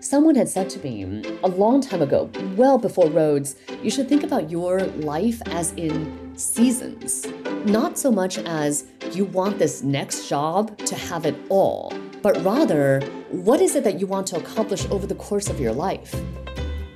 Someone 0.00 0.34
had 0.34 0.48
said 0.48 0.68
to 0.70 0.78
me 0.80 1.04
a 1.42 1.48
long 1.48 1.80
time 1.80 2.02
ago, 2.02 2.30
well 2.54 2.76
before 2.76 3.08
Rhodes, 3.08 3.56
you 3.82 3.90
should 3.90 4.08
think 4.08 4.22
about 4.24 4.50
your 4.50 4.80
life 4.80 5.40
as 5.46 5.72
in 5.72 6.36
seasons. 6.36 7.26
Not 7.64 7.98
so 7.98 8.12
much 8.12 8.38
as 8.38 8.84
you 9.12 9.24
want 9.24 9.58
this 9.58 9.82
next 9.82 10.28
job 10.28 10.76
to 10.78 10.94
have 10.94 11.24
it 11.24 11.34
all, 11.48 11.92
but 12.22 12.36
rather, 12.44 13.00
what 13.30 13.60
is 13.60 13.74
it 13.74 13.84
that 13.84 13.98
you 13.98 14.06
want 14.06 14.26
to 14.28 14.36
accomplish 14.36 14.84
over 14.90 15.06
the 15.06 15.14
course 15.14 15.48
of 15.48 15.58
your 15.58 15.72
life? 15.72 16.14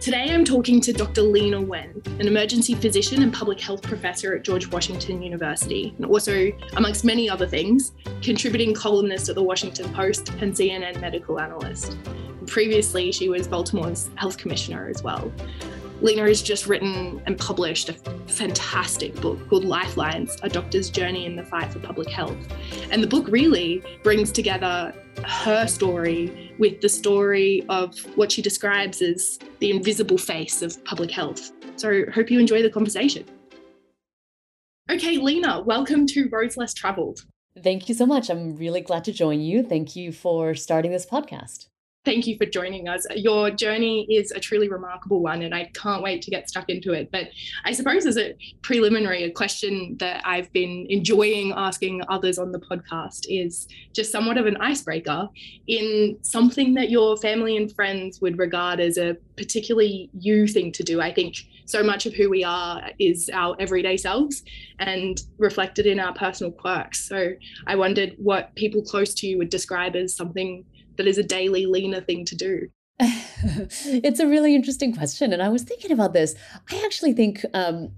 Today 0.00 0.28
I'm 0.30 0.44
talking 0.44 0.80
to 0.80 0.92
Dr. 0.92 1.22
Leana 1.22 1.66
Wen, 1.66 2.02
an 2.20 2.26
emergency 2.26 2.74
physician 2.74 3.22
and 3.22 3.32
public 3.32 3.60
health 3.60 3.82
professor 3.82 4.34
at 4.34 4.44
George 4.44 4.70
Washington 4.70 5.22
University, 5.22 5.94
and 5.96 6.06
also, 6.06 6.50
amongst 6.76 7.04
many 7.04 7.28
other 7.28 7.46
things, 7.46 7.92
contributing 8.22 8.74
columnist 8.74 9.28
at 9.28 9.34
the 9.34 9.42
Washington 9.42 9.92
Post 9.92 10.30
and 10.40 10.54
CNN 10.54 11.00
medical 11.00 11.38
analyst. 11.38 11.98
Previously, 12.50 13.12
she 13.12 13.28
was 13.28 13.46
Baltimore's 13.46 14.10
health 14.16 14.36
commissioner 14.36 14.88
as 14.88 15.04
well. 15.04 15.32
Leana 16.02 16.26
has 16.26 16.42
just 16.42 16.66
written 16.66 17.22
and 17.26 17.38
published 17.38 17.88
a 17.88 17.92
fantastic 18.26 19.14
book 19.20 19.48
called 19.48 19.64
Lifelines 19.64 20.36
A 20.42 20.48
Doctor's 20.48 20.90
Journey 20.90 21.26
in 21.26 21.36
the 21.36 21.44
Fight 21.44 21.72
for 21.72 21.78
Public 21.78 22.10
Health. 22.10 22.36
And 22.90 23.04
the 23.04 23.06
book 23.06 23.28
really 23.28 23.84
brings 24.02 24.32
together 24.32 24.92
her 25.24 25.68
story 25.68 26.52
with 26.58 26.80
the 26.80 26.88
story 26.88 27.64
of 27.68 27.96
what 28.16 28.32
she 28.32 28.42
describes 28.42 29.00
as 29.00 29.38
the 29.60 29.70
invisible 29.70 30.18
face 30.18 30.60
of 30.60 30.84
public 30.84 31.12
health. 31.12 31.52
So, 31.76 32.02
hope 32.12 32.32
you 32.32 32.40
enjoy 32.40 32.62
the 32.62 32.70
conversation. 32.70 33.26
Okay, 34.90 35.18
Leana, 35.18 35.64
welcome 35.64 36.04
to 36.08 36.28
Roads 36.32 36.56
Less 36.56 36.74
Traveled. 36.74 37.20
Thank 37.62 37.88
you 37.88 37.94
so 37.94 38.06
much. 38.06 38.28
I'm 38.28 38.56
really 38.56 38.80
glad 38.80 39.04
to 39.04 39.12
join 39.12 39.40
you. 39.40 39.62
Thank 39.62 39.94
you 39.94 40.10
for 40.10 40.56
starting 40.56 40.90
this 40.90 41.06
podcast. 41.06 41.69
Thank 42.06 42.26
you 42.26 42.38
for 42.38 42.46
joining 42.46 42.88
us. 42.88 43.06
Your 43.14 43.50
journey 43.50 44.06
is 44.10 44.30
a 44.30 44.40
truly 44.40 44.70
remarkable 44.70 45.20
one, 45.20 45.42
and 45.42 45.54
I 45.54 45.70
can't 45.74 46.02
wait 46.02 46.22
to 46.22 46.30
get 46.30 46.48
stuck 46.48 46.70
into 46.70 46.94
it. 46.94 47.10
But 47.12 47.28
I 47.66 47.72
suppose, 47.72 48.06
as 48.06 48.16
a 48.16 48.34
preliminary, 48.62 49.24
a 49.24 49.30
question 49.30 49.98
that 49.98 50.22
I've 50.24 50.50
been 50.54 50.86
enjoying 50.88 51.52
asking 51.54 52.00
others 52.08 52.38
on 52.38 52.52
the 52.52 52.58
podcast 52.58 53.26
is 53.28 53.68
just 53.92 54.10
somewhat 54.10 54.38
of 54.38 54.46
an 54.46 54.56
icebreaker 54.56 55.28
in 55.66 56.16
something 56.22 56.72
that 56.72 56.88
your 56.88 57.18
family 57.18 57.58
and 57.58 57.70
friends 57.70 58.18
would 58.22 58.38
regard 58.38 58.80
as 58.80 58.96
a 58.96 59.18
particularly 59.36 60.08
you 60.18 60.46
thing 60.46 60.72
to 60.72 60.82
do. 60.82 61.02
I 61.02 61.12
think 61.12 61.36
so 61.66 61.82
much 61.82 62.06
of 62.06 62.14
who 62.14 62.30
we 62.30 62.42
are 62.42 62.82
is 62.98 63.28
our 63.34 63.56
everyday 63.60 63.98
selves 63.98 64.42
and 64.78 65.22
reflected 65.36 65.84
in 65.84 66.00
our 66.00 66.14
personal 66.14 66.50
quirks. 66.50 67.06
So 67.06 67.32
I 67.66 67.76
wondered 67.76 68.14
what 68.16 68.54
people 68.54 68.80
close 68.80 69.12
to 69.16 69.26
you 69.26 69.36
would 69.36 69.50
describe 69.50 69.96
as 69.96 70.16
something 70.16 70.64
that 71.00 71.08
is 71.08 71.16
a 71.16 71.22
daily 71.22 71.64
Leana 71.64 72.04
thing 72.04 72.26
to 72.26 72.36
do? 72.36 72.68
it's 73.00 74.20
a 74.20 74.26
really 74.26 74.54
interesting 74.54 74.94
question. 74.94 75.32
And 75.32 75.42
I 75.42 75.48
was 75.48 75.62
thinking 75.62 75.92
about 75.92 76.12
this. 76.12 76.34
I 76.70 76.82
actually 76.84 77.14
think 77.14 77.42
um, 77.54 77.92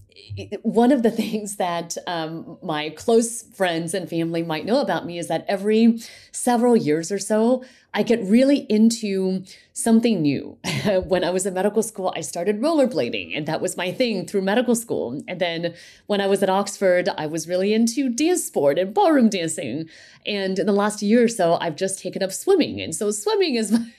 one 0.63 0.93
of 0.93 1.03
the 1.03 1.11
things 1.11 1.57
that 1.57 1.97
um, 2.07 2.59
my 2.63 2.91
close 2.91 3.43
friends 3.43 3.95
and 3.95 4.09
family 4.09 4.43
might 4.43 4.65
know 4.65 4.81
about 4.81 5.07
me 5.07 5.19
is 5.19 5.29
that 5.29 5.45
every 5.49 5.99
several 6.33 6.77
years 6.77 7.13
or 7.13 7.19
so, 7.19 7.65
I 7.95 8.03
get 8.03 8.23
really 8.23 8.61
into 8.71 9.45
something 9.75 10.23
new. 10.23 10.57
when 11.05 11.25
I 11.25 11.31
was 11.31 11.45
in 11.45 11.53
medical 11.53 11.83
school, 11.83 12.13
I 12.17 12.23
started 12.23 12.61
rollerblading, 12.61 13.37
and 13.37 13.47
that 13.47 13.61
was 13.61 13.77
my 13.77 13.93
thing 13.93 14.27
through 14.27 14.43
medical 14.43 14.75
school. 14.75 15.23
And 15.29 15.39
then 15.39 15.75
when 16.07 16.21
I 16.21 16.27
was 16.27 16.43
at 16.43 16.49
Oxford, 16.49 17.11
I 17.19 17.27
was 17.27 17.47
really 17.47 17.75
into 17.75 18.09
dance 18.09 18.45
sport 18.45 18.79
and 18.79 18.95
ballroom 18.95 19.29
dancing. 19.29 19.91
And 20.25 20.59
in 20.59 20.67
the 20.67 20.73
last 20.73 21.03
year 21.03 21.25
or 21.25 21.29
so, 21.29 21.59
I've 21.61 21.77
just 21.77 22.01
taken 22.01 22.23
up 22.23 22.33
swimming. 22.33 22.81
And 22.81 22.95
so 22.95 23.11
swimming 23.11 23.57
is 23.57 23.73
my, 23.73 23.93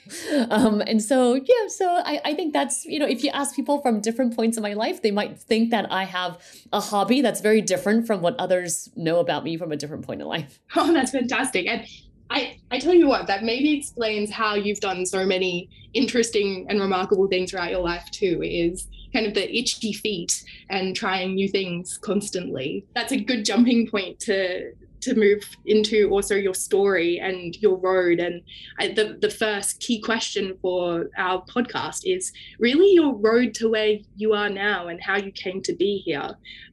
um, 0.50 0.80
and 0.80 1.00
so, 1.00 1.34
yeah, 1.34 1.68
so 1.68 1.88
I, 1.88 2.20
I 2.24 2.34
think 2.34 2.52
that's, 2.52 2.84
you 2.86 2.98
know, 2.98 3.06
if 3.06 3.22
you 3.22 3.30
ask 3.30 3.54
people 3.54 3.80
from 3.80 4.00
different 4.00 4.34
points 4.34 4.56
in 4.56 4.62
my 4.62 4.74
life, 4.74 5.02
they 5.02 5.12
might 5.12 5.38
think 5.38 5.70
that 5.70 5.90
I 5.92 6.03
have 6.04 6.40
a 6.72 6.80
hobby 6.80 7.20
that's 7.20 7.40
very 7.40 7.60
different 7.60 8.06
from 8.06 8.20
what 8.20 8.34
others 8.38 8.90
know 8.96 9.18
about 9.18 9.44
me 9.44 9.56
from 9.56 9.72
a 9.72 9.76
different 9.76 10.06
point 10.06 10.20
in 10.20 10.26
life. 10.26 10.60
Oh, 10.76 10.92
that's 10.92 11.12
fantastic. 11.12 11.66
And 11.66 11.86
I, 12.30 12.58
I 12.70 12.78
tell 12.78 12.94
you 12.94 13.06
what, 13.06 13.26
that 13.26 13.44
maybe 13.44 13.78
explains 13.78 14.30
how 14.30 14.54
you've 14.54 14.80
done 14.80 15.06
so 15.06 15.24
many 15.24 15.68
interesting 15.92 16.66
and 16.68 16.80
remarkable 16.80 17.28
things 17.28 17.50
throughout 17.50 17.70
your 17.70 17.80
life 17.80 18.10
too, 18.10 18.42
is 18.42 18.88
kind 19.12 19.26
of 19.26 19.34
the 19.34 19.56
itchy 19.56 19.92
feet 19.92 20.44
and 20.68 20.96
trying 20.96 21.34
new 21.34 21.48
things 21.48 21.98
constantly. 21.98 22.84
That's 22.94 23.12
a 23.12 23.20
good 23.20 23.44
jumping 23.44 23.88
point 23.88 24.18
to 24.20 24.72
to 25.04 25.14
move 25.14 25.42
into 25.66 26.10
also 26.10 26.34
your 26.34 26.54
story 26.54 27.20
and 27.20 27.56
your 27.56 27.76
road. 27.76 28.20
And 28.20 28.42
I, 28.78 28.88
the 28.88 29.18
the 29.20 29.30
first 29.30 29.80
key 29.80 30.00
question 30.00 30.58
for 30.60 31.08
our 31.16 31.44
podcast 31.44 32.00
is 32.04 32.32
really 32.58 32.92
your 32.92 33.14
road 33.14 33.54
to 33.54 33.70
where 33.70 33.98
you 34.16 34.32
are 34.32 34.50
now 34.50 34.88
and 34.88 35.00
how 35.00 35.16
you 35.16 35.32
came 35.32 35.62
to 35.62 35.74
be 35.74 36.02
here. 36.04 36.30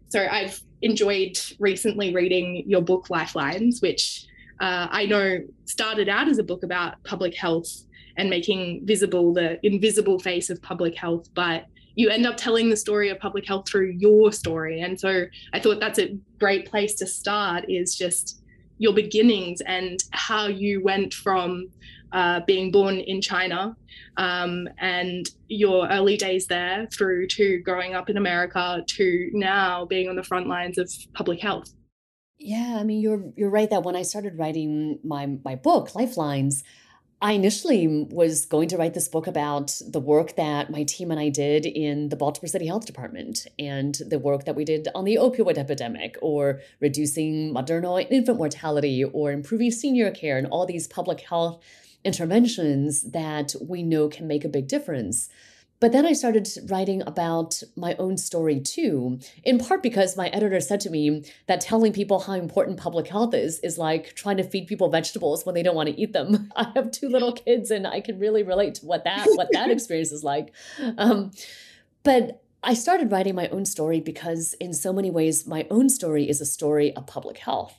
So 0.09 0.25
I've 0.25 0.59
enjoyed 0.81 1.37
recently 1.59 2.13
reading 2.13 2.63
your 2.67 2.81
book 2.81 3.09
Lifelines, 3.09 3.81
which 3.81 4.25
uh, 4.59 4.87
I 4.91 5.05
know 5.05 5.39
started 5.65 6.09
out 6.09 6.27
as 6.27 6.37
a 6.37 6.43
book 6.43 6.63
about 6.63 7.03
public 7.03 7.35
health 7.35 7.69
and 8.17 8.29
making 8.29 8.85
visible 8.85 9.33
the 9.33 9.65
invisible 9.65 10.19
face 10.19 10.49
of 10.49 10.61
public 10.61 10.95
health, 10.95 11.29
but 11.33 11.65
you 11.95 12.09
end 12.09 12.25
up 12.25 12.37
telling 12.37 12.69
the 12.69 12.77
story 12.77 13.09
of 13.09 13.19
public 13.19 13.47
health 13.47 13.67
through 13.67 13.95
your 13.97 14.31
story. 14.31 14.81
And 14.81 14.99
so 14.99 15.25
I 15.53 15.59
thought 15.59 15.79
that's 15.79 15.99
a 15.99 16.17
great 16.39 16.69
place 16.69 16.95
to 16.95 17.07
start 17.07 17.65
is 17.69 17.95
just 17.95 18.41
your 18.77 18.93
beginnings 18.93 19.61
and 19.61 19.99
how 20.11 20.47
you 20.47 20.83
went 20.83 21.13
from 21.13 21.67
uh, 22.11 22.41
being 22.45 22.71
born 22.71 22.99
in 22.99 23.21
China 23.21 23.75
um, 24.17 24.67
and 24.79 25.29
your 25.47 25.87
early 25.89 26.17
days 26.17 26.47
there 26.47 26.87
through 26.91 27.27
to 27.27 27.59
growing 27.59 27.93
up 27.93 28.09
in 28.09 28.17
America 28.17 28.83
to 28.85 29.29
now 29.33 29.85
being 29.85 30.09
on 30.09 30.15
the 30.15 30.23
front 30.23 30.47
lines 30.47 30.77
of 30.77 30.91
public 31.13 31.39
health. 31.39 31.73
Yeah, 32.37 32.77
I 32.79 32.83
mean 32.83 33.01
you're 33.01 33.23
you're 33.35 33.51
right 33.51 33.69
that 33.69 33.83
when 33.83 33.95
I 33.95 34.01
started 34.01 34.37
writing 34.37 34.99
my 35.03 35.37
my 35.45 35.55
book 35.55 35.93
Lifelines, 35.93 36.63
I 37.23 37.33
initially 37.33 38.07
was 38.09 38.47
going 38.47 38.67
to 38.69 38.77
write 38.77 38.95
this 38.95 39.07
book 39.07 39.27
about 39.27 39.79
the 39.87 39.99
work 39.99 40.35
that 40.37 40.71
my 40.71 40.81
team 40.81 41.11
and 41.11 41.19
I 41.19 41.29
did 41.29 41.67
in 41.67 42.09
the 42.09 42.15
Baltimore 42.15 42.47
City 42.47 42.65
Health 42.65 42.87
Department 42.87 43.45
and 43.59 43.93
the 44.07 44.17
work 44.17 44.45
that 44.45 44.55
we 44.55 44.65
did 44.65 44.87
on 44.95 45.05
the 45.05 45.17
opioid 45.17 45.59
epidemic 45.59 46.17
or 46.19 46.61
reducing 46.79 47.53
maternal 47.53 47.97
and 47.97 48.09
infant 48.09 48.39
mortality 48.39 49.03
or 49.03 49.31
improving 49.31 49.69
senior 49.69 50.09
care 50.09 50.39
and 50.39 50.47
all 50.47 50.65
these 50.65 50.87
public 50.87 51.21
health 51.21 51.63
interventions 52.03 53.03
that 53.11 53.53
we 53.61 53.83
know 53.83 54.09
can 54.09 54.25
make 54.25 54.43
a 54.43 54.49
big 54.49 54.67
difference. 54.67 55.29
But 55.81 55.93
then 55.93 56.05
I 56.05 56.13
started 56.13 56.47
writing 56.69 57.01
about 57.01 57.63
my 57.75 57.95
own 57.97 58.15
story 58.15 58.59
too, 58.59 59.19
in 59.43 59.57
part 59.57 59.81
because 59.81 60.15
my 60.15 60.27
editor 60.27 60.59
said 60.61 60.79
to 60.81 60.91
me 60.91 61.25
that 61.47 61.59
telling 61.59 61.91
people 61.91 62.19
how 62.19 62.33
important 62.33 62.77
public 62.77 63.07
health 63.07 63.33
is 63.33 63.59
is 63.61 63.79
like 63.79 64.13
trying 64.13 64.37
to 64.37 64.43
feed 64.43 64.67
people 64.67 64.89
vegetables 64.89 65.43
when 65.43 65.55
they 65.55 65.63
don't 65.63 65.75
want 65.75 65.89
to 65.89 65.99
eat 65.99 66.13
them. 66.13 66.51
I 66.55 66.71
have 66.75 66.91
two 66.91 67.09
little 67.09 67.33
kids 67.33 67.71
and 67.71 67.87
I 67.87 67.99
can 67.99 68.19
really 68.19 68.43
relate 68.43 68.75
to 68.75 68.85
what 68.85 69.03
that 69.05 69.25
what 69.31 69.49
that 69.53 69.71
experience 69.75 70.11
is 70.11 70.23
like. 70.23 70.53
Um, 70.99 71.31
but 72.03 72.43
I 72.63 72.75
started 72.75 73.11
writing 73.11 73.33
my 73.33 73.47
own 73.47 73.65
story 73.65 73.99
because 73.99 74.53
in 74.59 74.73
so 74.75 74.93
many 74.93 75.09
ways 75.09 75.47
my 75.47 75.65
own 75.71 75.89
story 75.89 76.29
is 76.29 76.39
a 76.41 76.45
story 76.45 76.95
of 76.95 77.07
public 77.07 77.39
health. 77.39 77.75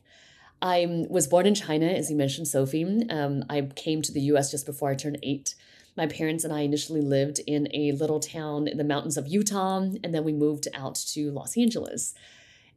I 0.61 1.07
was 1.09 1.29
born 1.29 1.47
in 1.47 1.55
China, 1.55 1.87
as 1.87 2.11
you 2.11 2.17
mentioned, 2.17 2.49
Sophie. 2.49 3.09
Um, 3.09 3.45
I 3.49 3.61
came 3.77 4.03
to 4.03 4.13
the 4.13 4.23
US 4.33 4.51
just 4.51 4.67
before 4.67 4.91
I 4.91 4.97
turned 4.97 5.19
eight. 5.23 5.55
My 5.97 6.07
parents 6.07 6.45
and 6.45 6.53
I 6.53 6.61
initially 6.61 7.03
lived 7.03 7.41
in 7.47 7.69
a 7.75 7.93
little 7.93 8.21
town 8.21 8.67
in 8.67 8.79
the 8.79 8.85
mountains 8.85 9.17
of 9.17 9.29
Utah, 9.29 9.79
and 10.03 10.15
then 10.15 10.25
we 10.25 10.33
moved 10.33 10.69
out 10.75 10.95
to 11.13 11.31
Los 11.31 11.57
Angeles. 11.57 12.15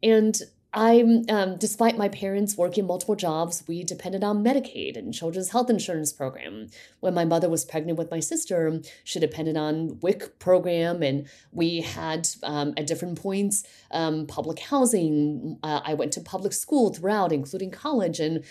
And 0.03 0.39
I'm, 0.77 1.23
um, 1.29 1.55
despite 1.57 1.97
my 1.97 2.09
parents 2.09 2.57
working 2.57 2.85
multiple 2.85 3.15
jobs, 3.15 3.63
we 3.65 3.85
depended 3.85 4.25
on 4.25 4.43
Medicaid 4.43 4.97
and 4.97 5.13
Children's 5.13 5.51
Health 5.51 5.69
Insurance 5.69 6.11
Program. 6.11 6.67
When 6.99 7.13
my 7.13 7.23
mother 7.23 7.49
was 7.49 7.63
pregnant 7.63 7.97
with 7.97 8.11
my 8.11 8.19
sister, 8.19 8.81
she 9.05 9.21
depended 9.21 9.55
on 9.55 9.99
WIC 10.01 10.37
program, 10.37 11.01
and 11.01 11.29
we 11.53 11.79
had 11.79 12.27
um, 12.43 12.73
at 12.75 12.87
different 12.87 13.21
points 13.21 13.63
um, 13.91 14.27
public 14.27 14.59
housing. 14.59 15.57
Uh, 15.63 15.79
I 15.85 15.93
went 15.93 16.11
to 16.13 16.21
public 16.21 16.51
school 16.51 16.93
throughout, 16.93 17.31
including 17.31 17.71
college, 17.71 18.19
and 18.19 18.43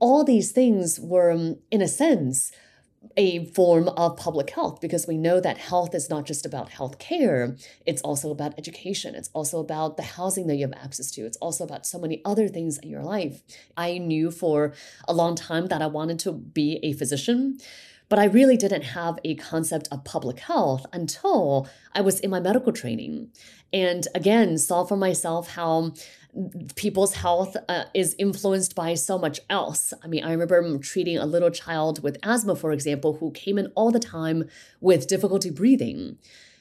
all 0.00 0.24
these 0.24 0.50
things 0.50 0.98
were, 0.98 1.30
in 1.70 1.82
a 1.82 1.88
sense, 1.88 2.50
a 3.16 3.46
form 3.46 3.88
of 3.88 4.16
public 4.16 4.50
health 4.50 4.80
because 4.80 5.06
we 5.06 5.16
know 5.16 5.40
that 5.40 5.56
health 5.56 5.94
is 5.94 6.10
not 6.10 6.26
just 6.26 6.44
about 6.44 6.68
health 6.68 6.98
care, 6.98 7.56
it's 7.86 8.02
also 8.02 8.30
about 8.30 8.58
education. 8.58 9.14
It's 9.14 9.30
also 9.32 9.58
about 9.58 9.96
the 9.96 10.02
housing 10.02 10.46
that 10.48 10.56
you 10.56 10.66
have 10.66 10.84
access 10.84 11.10
to. 11.12 11.24
It's 11.24 11.38
also 11.38 11.64
about 11.64 11.86
so 11.86 11.98
many 11.98 12.20
other 12.24 12.48
things 12.48 12.78
in 12.78 12.90
your 12.90 13.02
life. 13.02 13.42
I 13.76 13.98
knew 13.98 14.30
for 14.30 14.74
a 15.08 15.14
long 15.14 15.34
time 15.34 15.66
that 15.68 15.82
I 15.82 15.86
wanted 15.86 16.18
to 16.20 16.32
be 16.32 16.78
a 16.82 16.92
physician. 16.92 17.58
But 18.10 18.18
I 18.18 18.24
really 18.24 18.56
didn't 18.56 18.82
have 18.82 19.20
a 19.24 19.36
concept 19.36 19.86
of 19.92 20.02
public 20.02 20.40
health 20.40 20.84
until 20.92 21.68
I 21.94 22.00
was 22.00 22.18
in 22.18 22.28
my 22.28 22.40
medical 22.40 22.72
training. 22.72 23.30
And 23.72 24.06
again, 24.16 24.58
saw 24.58 24.84
for 24.84 24.96
myself 24.96 25.52
how 25.54 25.92
people's 26.76 27.14
health 27.14 27.56
uh, 27.68 27.84
is 27.94 28.14
influenced 28.18 28.74
by 28.74 28.94
so 28.94 29.18
much 29.18 29.40
else. 29.48 29.92
I 30.02 30.06
mean, 30.06 30.24
I 30.24 30.32
remember 30.32 30.78
treating 30.78 31.18
a 31.18 31.26
little 31.26 31.50
child 31.50 32.02
with 32.02 32.18
asthma, 32.22 32.56
for 32.56 32.72
example, 32.72 33.14
who 33.14 33.30
came 33.32 33.58
in 33.58 33.72
all 33.74 33.90
the 33.90 33.98
time 33.98 34.44
with 34.80 35.08
difficulty 35.08 35.50
breathing, 35.50 36.18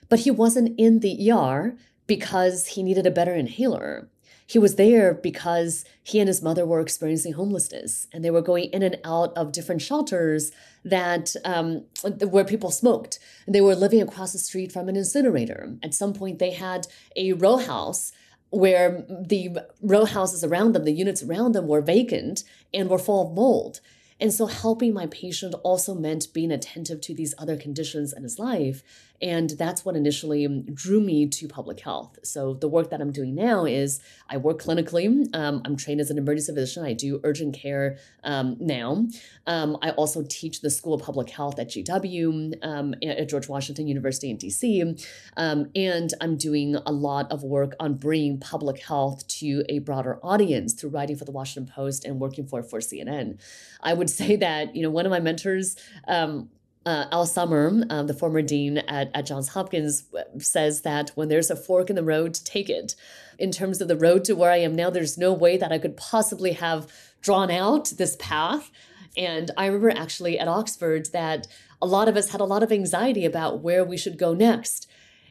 but 0.07 0.19
he 0.19 0.31
wasn't 0.31 0.79
in 0.79 0.99
the 0.99 1.31
ER 1.31 1.75
because 2.07 2.67
he 2.67 2.83
needed 2.83 3.05
a 3.05 3.11
better 3.11 3.33
inhaler. 3.33 4.09
He 4.47 4.57
was 4.57 4.75
there 4.75 5.13
because 5.13 5.85
he 6.01 6.19
and 6.19 6.27
his 6.27 6.41
mother 6.41 6.65
were 6.65 6.81
experiencing 6.81 7.33
homelessness 7.33 8.07
and 8.11 8.25
they 8.25 8.31
were 8.31 8.41
going 8.41 8.65
in 8.71 8.81
and 8.81 8.97
out 9.05 9.31
of 9.37 9.51
different 9.51 9.83
shelters 9.83 10.51
that 10.83 11.35
um, 11.45 11.85
where 12.27 12.43
people 12.43 12.71
smoked. 12.71 13.19
They 13.47 13.61
were 13.61 13.75
living 13.75 14.01
across 14.01 14.33
the 14.33 14.39
street 14.39 14.71
from 14.71 14.89
an 14.89 14.95
incinerator. 14.95 15.75
At 15.83 15.93
some 15.93 16.13
point, 16.13 16.39
they 16.39 16.49
had 16.49 16.87
a 17.15 17.33
row 17.33 17.57
house 17.57 18.11
where 18.51 19.05
the 19.07 19.57
row 19.81 20.05
houses 20.05 20.43
around 20.43 20.73
them, 20.73 20.85
the 20.85 20.91
units 20.91 21.23
around 21.23 21.53
them 21.53 21.67
were 21.67 21.81
vacant 21.81 22.43
and 22.73 22.89
were 22.89 22.97
full 22.97 23.27
of 23.27 23.33
mold. 23.33 23.79
And 24.19 24.33
so 24.33 24.47
helping 24.47 24.93
my 24.93 25.07
patient 25.07 25.55
also 25.63 25.93
meant 25.95 26.33
being 26.33 26.51
attentive 26.51 26.99
to 27.01 27.13
these 27.13 27.33
other 27.37 27.55
conditions 27.55 28.11
in 28.11 28.23
his 28.23 28.37
life. 28.37 28.83
And 29.21 29.49
that's 29.51 29.83
what 29.83 29.95
initially 29.95 30.47
drew 30.73 30.99
me 31.01 31.27
to 31.27 31.47
public 31.47 31.79
health. 31.79 32.19
So 32.23 32.53
the 32.53 32.67
work 32.67 32.89
that 32.91 33.01
I'm 33.01 33.11
doing 33.11 33.35
now 33.35 33.65
is 33.65 33.99
I 34.29 34.37
work 34.37 34.61
clinically. 34.61 35.27
Um, 35.35 35.61
I'm 35.65 35.75
trained 35.75 36.01
as 36.01 36.09
an 36.09 36.17
emergency 36.17 36.53
physician. 36.53 36.85
I 36.85 36.93
do 36.93 37.19
urgent 37.23 37.55
care 37.55 37.97
um, 38.23 38.55
now. 38.59 39.07
Um, 39.47 39.77
I 39.81 39.91
also 39.91 40.23
teach 40.27 40.61
the 40.61 40.69
School 40.69 40.93
of 40.93 41.01
Public 41.01 41.29
Health 41.29 41.59
at 41.59 41.69
GW 41.69 42.63
um, 42.63 42.95
at 43.03 43.27
George 43.29 43.49
Washington 43.49 43.87
University 43.87 44.29
in 44.29 44.37
DC. 44.37 45.05
Um, 45.37 45.69
and 45.75 46.13
I'm 46.21 46.37
doing 46.37 46.75
a 46.75 46.91
lot 46.91 47.31
of 47.31 47.43
work 47.43 47.75
on 47.79 47.95
bringing 47.95 48.39
public 48.39 48.81
health 48.81 49.27
to 49.39 49.63
a 49.69 49.79
broader 49.79 50.19
audience 50.23 50.73
through 50.73 50.91
writing 50.91 51.17
for 51.17 51.25
the 51.25 51.31
Washington 51.31 51.71
Post 51.73 52.05
and 52.05 52.19
working 52.19 52.47
for, 52.47 52.63
for 52.63 52.79
CNN. 52.79 53.39
I 53.81 53.93
would 53.93 54.09
say 54.19 54.35
that, 54.37 54.75
you 54.75 54.83
know, 54.83 54.89
one 54.89 55.05
of 55.05 55.09
my 55.09 55.19
mentors, 55.19 55.75
um, 56.07 56.49
uh, 56.85 57.05
Al 57.11 57.25
Sommer, 57.25 57.83
um, 57.89 58.07
the 58.07 58.13
former 58.13 58.41
dean 58.41 58.79
at, 58.79 59.11
at 59.13 59.25
Johns 59.25 59.49
Hopkins, 59.49 60.05
says 60.37 60.81
that 60.81 61.11
when 61.15 61.27
there's 61.27 61.51
a 61.51 61.55
fork 61.55 61.89
in 61.89 61.95
the 61.95 62.03
road, 62.03 62.33
take 62.33 62.69
it. 62.69 62.95
In 63.37 63.51
terms 63.51 63.81
of 63.81 63.87
the 63.87 63.97
road 63.97 64.25
to 64.25 64.35
where 64.35 64.51
I 64.51 64.57
am 64.57 64.75
now, 64.75 64.89
there's 64.89 65.17
no 65.17 65.33
way 65.33 65.57
that 65.57 65.71
I 65.71 65.77
could 65.77 65.97
possibly 65.97 66.53
have 66.53 66.91
drawn 67.21 67.51
out 67.51 67.89
this 67.97 68.15
path. 68.19 68.71
And 69.17 69.51
I 69.57 69.65
remember 69.65 69.91
actually 69.91 70.39
at 70.39 70.47
Oxford 70.47 71.07
that 71.13 71.47
a 71.81 71.85
lot 71.85 72.07
of 72.07 72.15
us 72.15 72.29
had 72.29 72.41
a 72.41 72.45
lot 72.45 72.63
of 72.63 72.71
anxiety 72.71 73.25
about 73.25 73.61
where 73.61 73.83
we 73.83 73.97
should 73.97 74.17
go 74.17 74.33
next. 74.33 74.89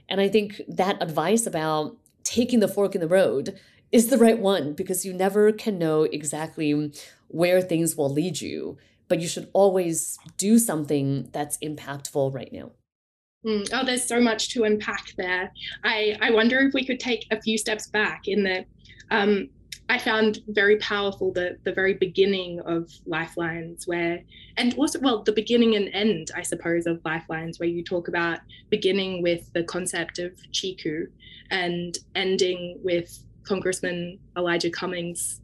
And 0.08 0.20
I 0.20 0.28
think 0.28 0.60
that 0.68 1.02
advice 1.02 1.46
about 1.46 1.96
taking 2.24 2.60
the 2.60 2.68
fork 2.68 2.94
in 2.94 3.00
the 3.00 3.08
road 3.08 3.58
is 3.90 4.08
the 4.08 4.18
right 4.18 4.38
one 4.38 4.74
because 4.74 5.04
you 5.04 5.12
never 5.12 5.52
can 5.52 5.78
know 5.78 6.02
exactly 6.02 6.92
where 7.28 7.60
things 7.60 7.96
will 7.96 8.12
lead 8.12 8.40
you 8.40 8.76
but 9.08 9.20
you 9.20 9.28
should 9.28 9.49
always 9.52 10.19
do 10.37 10.58
something 10.58 11.28
that's 11.32 11.58
impactful 11.58 12.34
right 12.34 12.52
now. 12.52 12.72
Mm, 13.46 13.69
oh, 13.72 13.84
there's 13.84 14.05
so 14.05 14.20
much 14.20 14.50
to 14.50 14.64
unpack 14.64 15.12
there. 15.16 15.52
I, 15.84 16.16
I 16.20 16.31
wonder 16.31 16.58
if 16.60 16.75
we 16.75 16.84
could 16.84 17.00
take 17.00 17.26
a 17.31 17.40
few 17.40 17.56
steps 17.56 17.87
back 17.88 18.22
in 18.26 18.43
that 18.44 18.66
um, 19.10 19.49
I 19.88 19.99
found 19.99 20.40
very 20.49 20.76
powerful 20.76 21.32
the, 21.32 21.56
the 21.64 21.72
very 21.72 21.94
beginning 21.94 22.60
of 22.60 22.90
Lifelines, 23.06 23.87
where, 23.87 24.22
and 24.58 24.75
also, 24.75 25.00
well, 25.00 25.22
the 25.22 25.32
beginning 25.32 25.76
and 25.76 25.88
end, 25.94 26.31
I 26.37 26.43
suppose, 26.43 26.87
of 26.87 27.00
Lifelines, 27.05 27.58
where 27.58 27.69
you 27.69 27.82
talk 27.82 28.08
about 28.08 28.40
beginning 28.69 29.22
with 29.22 29.50
the 29.55 29.64
concept 29.64 30.19
of 30.19 30.32
Chiku 30.52 31.06
and 31.50 31.96
ending 32.14 32.78
with 32.82 33.25
Congressman 33.44 34.19
Elijah 34.37 34.70
Cummings' 34.70 35.40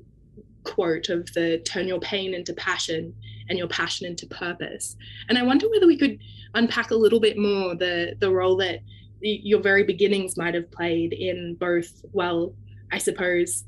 quote 0.64 1.08
of 1.08 1.32
the 1.34 1.58
turn 1.58 1.86
your 1.86 2.00
pain 2.00 2.34
into 2.34 2.52
passion 2.54 3.14
and 3.48 3.58
your 3.58 3.68
passion 3.68 4.06
into 4.06 4.26
purpose. 4.26 4.96
And 5.28 5.38
I 5.38 5.42
wonder 5.42 5.68
whether 5.70 5.86
we 5.86 5.98
could 5.98 6.18
unpack 6.54 6.90
a 6.90 6.96
little 6.96 7.20
bit 7.20 7.38
more 7.38 7.74
the 7.74 8.16
the 8.18 8.30
role 8.30 8.56
that 8.56 8.80
your 9.24 9.60
very 9.60 9.84
beginnings 9.84 10.36
might 10.36 10.54
have 10.54 10.70
played 10.70 11.12
in 11.12 11.54
both, 11.54 12.04
well, 12.12 12.54
I 12.92 12.98
suppose 12.98 13.64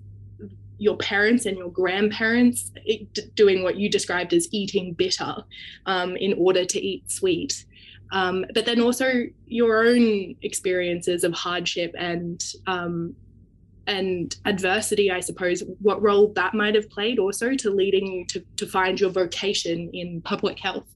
your 0.78 0.96
parents 0.98 1.46
and 1.46 1.56
your 1.56 1.70
grandparents 1.70 2.72
doing 3.34 3.62
what 3.62 3.76
you 3.76 3.88
described 3.88 4.34
as 4.34 4.48
eating 4.52 4.92
bitter 4.92 5.36
um, 5.86 6.16
in 6.16 6.34
order 6.34 6.64
to 6.66 6.78
eat 6.78 7.10
sweet. 7.10 7.64
Um, 8.12 8.44
but 8.54 8.66
then 8.66 8.80
also 8.80 9.24
your 9.46 9.86
own 9.86 10.36
experiences 10.42 11.24
of 11.24 11.32
hardship 11.32 11.94
and 11.98 12.44
um, 12.66 13.16
and 13.86 14.36
adversity, 14.44 15.10
I 15.10 15.20
suppose, 15.20 15.62
what 15.80 16.02
role 16.02 16.32
that 16.34 16.54
might 16.54 16.74
have 16.74 16.90
played 16.90 17.18
also 17.18 17.54
to 17.54 17.70
leading 17.70 18.06
you 18.06 18.26
to, 18.26 18.44
to 18.56 18.66
find 18.66 19.00
your 19.00 19.10
vocation 19.10 19.90
in 19.92 20.20
public 20.22 20.58
health. 20.58 20.86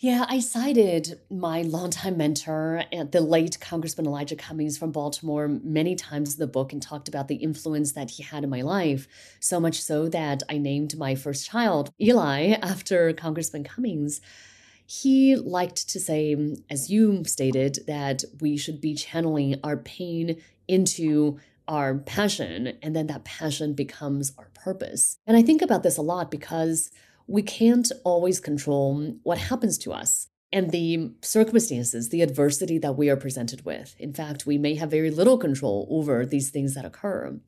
Yeah, 0.00 0.26
I 0.28 0.38
cited 0.38 1.18
my 1.28 1.62
longtime 1.62 2.16
mentor, 2.16 2.84
uh, 2.92 3.02
the 3.10 3.20
late 3.20 3.58
Congressman 3.58 4.06
Elijah 4.06 4.36
Cummings 4.36 4.78
from 4.78 4.92
Baltimore, 4.92 5.48
many 5.48 5.96
times 5.96 6.34
in 6.34 6.38
the 6.38 6.46
book 6.46 6.72
and 6.72 6.80
talked 6.80 7.08
about 7.08 7.26
the 7.26 7.34
influence 7.34 7.92
that 7.92 8.10
he 8.10 8.22
had 8.22 8.44
in 8.44 8.50
my 8.50 8.62
life. 8.62 9.08
So 9.40 9.58
much 9.58 9.82
so 9.82 10.08
that 10.10 10.44
I 10.48 10.58
named 10.58 10.96
my 10.96 11.16
first 11.16 11.50
child 11.50 11.90
Eli 12.00 12.52
after 12.62 13.12
Congressman 13.12 13.64
Cummings. 13.64 14.20
He 14.86 15.34
liked 15.34 15.88
to 15.88 15.98
say, 15.98 16.36
as 16.70 16.88
you 16.88 17.24
stated, 17.24 17.80
that 17.88 18.22
we 18.40 18.56
should 18.56 18.80
be 18.80 18.94
channeling 18.94 19.56
our 19.64 19.78
pain 19.78 20.40
into 20.68 21.40
our 21.68 21.98
passion, 21.98 22.78
and 22.82 22.96
then 22.96 23.06
that 23.06 23.24
passion 23.24 23.74
becomes 23.74 24.32
our 24.38 24.50
purpose. 24.54 25.18
And 25.26 25.36
I 25.36 25.42
think 25.42 25.62
about 25.62 25.82
this 25.82 25.98
a 25.98 26.02
lot 26.02 26.30
because 26.30 26.90
we 27.26 27.42
can't 27.42 27.92
always 28.04 28.40
control 28.40 29.14
what 29.22 29.38
happens 29.38 29.76
to 29.78 29.92
us 29.92 30.28
and 30.50 30.70
the 30.70 31.12
circumstances, 31.20 32.08
the 32.08 32.22
adversity 32.22 32.78
that 32.78 32.96
we 32.96 33.10
are 33.10 33.16
presented 33.16 33.66
with. 33.66 33.94
In 33.98 34.14
fact, 34.14 34.46
we 34.46 34.56
may 34.56 34.74
have 34.76 34.90
very 34.90 35.10
little 35.10 35.36
control 35.36 35.86
over 35.90 36.24
these 36.24 36.50
things 36.50 36.74
that 36.74 36.86
occur. 36.86 37.38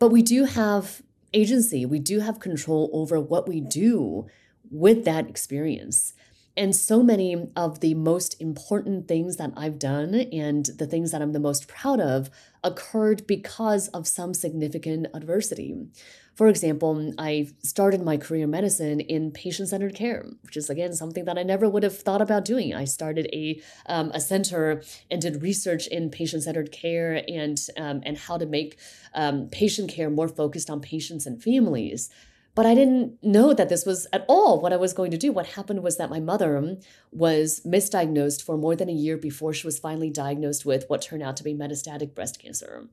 But 0.00 0.08
we 0.08 0.22
do 0.22 0.44
have 0.44 1.02
agency, 1.32 1.86
we 1.86 2.00
do 2.00 2.20
have 2.20 2.40
control 2.40 2.90
over 2.92 3.20
what 3.20 3.48
we 3.48 3.60
do 3.60 4.26
with 4.70 5.04
that 5.04 5.28
experience. 5.28 6.14
And 6.56 6.74
so 6.74 7.02
many 7.02 7.48
of 7.56 7.80
the 7.80 7.94
most 7.94 8.40
important 8.40 9.08
things 9.08 9.36
that 9.36 9.52
I've 9.56 9.78
done 9.78 10.14
and 10.14 10.64
the 10.66 10.86
things 10.86 11.10
that 11.10 11.20
I'm 11.20 11.32
the 11.32 11.40
most 11.40 11.66
proud 11.66 12.00
of 12.00 12.30
occurred 12.62 13.26
because 13.26 13.88
of 13.88 14.06
some 14.06 14.34
significant 14.34 15.08
adversity. 15.12 15.76
For 16.34 16.48
example, 16.48 17.12
I 17.18 17.48
started 17.62 18.02
my 18.02 18.16
career 18.16 18.44
in 18.44 18.50
medicine 18.50 19.00
in 19.00 19.32
patient 19.32 19.68
centered 19.68 19.94
care, 19.94 20.26
which 20.42 20.56
is 20.56 20.70
again 20.70 20.94
something 20.94 21.24
that 21.24 21.38
I 21.38 21.42
never 21.42 21.68
would 21.68 21.82
have 21.82 21.98
thought 21.98 22.22
about 22.22 22.44
doing. 22.44 22.74
I 22.74 22.84
started 22.84 23.28
a, 23.32 23.60
um, 23.86 24.10
a 24.12 24.20
center 24.20 24.82
and 25.10 25.20
did 25.20 25.42
research 25.42 25.86
in 25.88 26.10
patient 26.10 26.44
centered 26.44 26.72
care 26.72 27.22
and, 27.28 27.60
um, 27.76 28.00
and 28.04 28.16
how 28.16 28.38
to 28.38 28.46
make 28.46 28.78
um, 29.12 29.48
patient 29.48 29.90
care 29.90 30.10
more 30.10 30.28
focused 30.28 30.70
on 30.70 30.80
patients 30.80 31.26
and 31.26 31.42
families. 31.42 32.10
But 32.54 32.66
I 32.66 32.74
didn't 32.74 33.22
know 33.22 33.52
that 33.52 33.68
this 33.68 33.84
was 33.84 34.06
at 34.12 34.24
all 34.28 34.60
what 34.60 34.72
I 34.72 34.76
was 34.76 34.92
going 34.92 35.10
to 35.10 35.18
do. 35.18 35.32
What 35.32 35.46
happened 35.46 35.82
was 35.82 35.96
that 35.96 36.10
my 36.10 36.20
mother 36.20 36.76
was 37.10 37.60
misdiagnosed 37.66 38.42
for 38.42 38.56
more 38.56 38.76
than 38.76 38.88
a 38.88 38.92
year 38.92 39.16
before 39.16 39.52
she 39.52 39.66
was 39.66 39.78
finally 39.78 40.10
diagnosed 40.10 40.64
with 40.64 40.84
what 40.88 41.02
turned 41.02 41.22
out 41.22 41.36
to 41.38 41.44
be 41.44 41.52
metastatic 41.52 42.14
breast 42.14 42.40
cancer. 42.40 42.86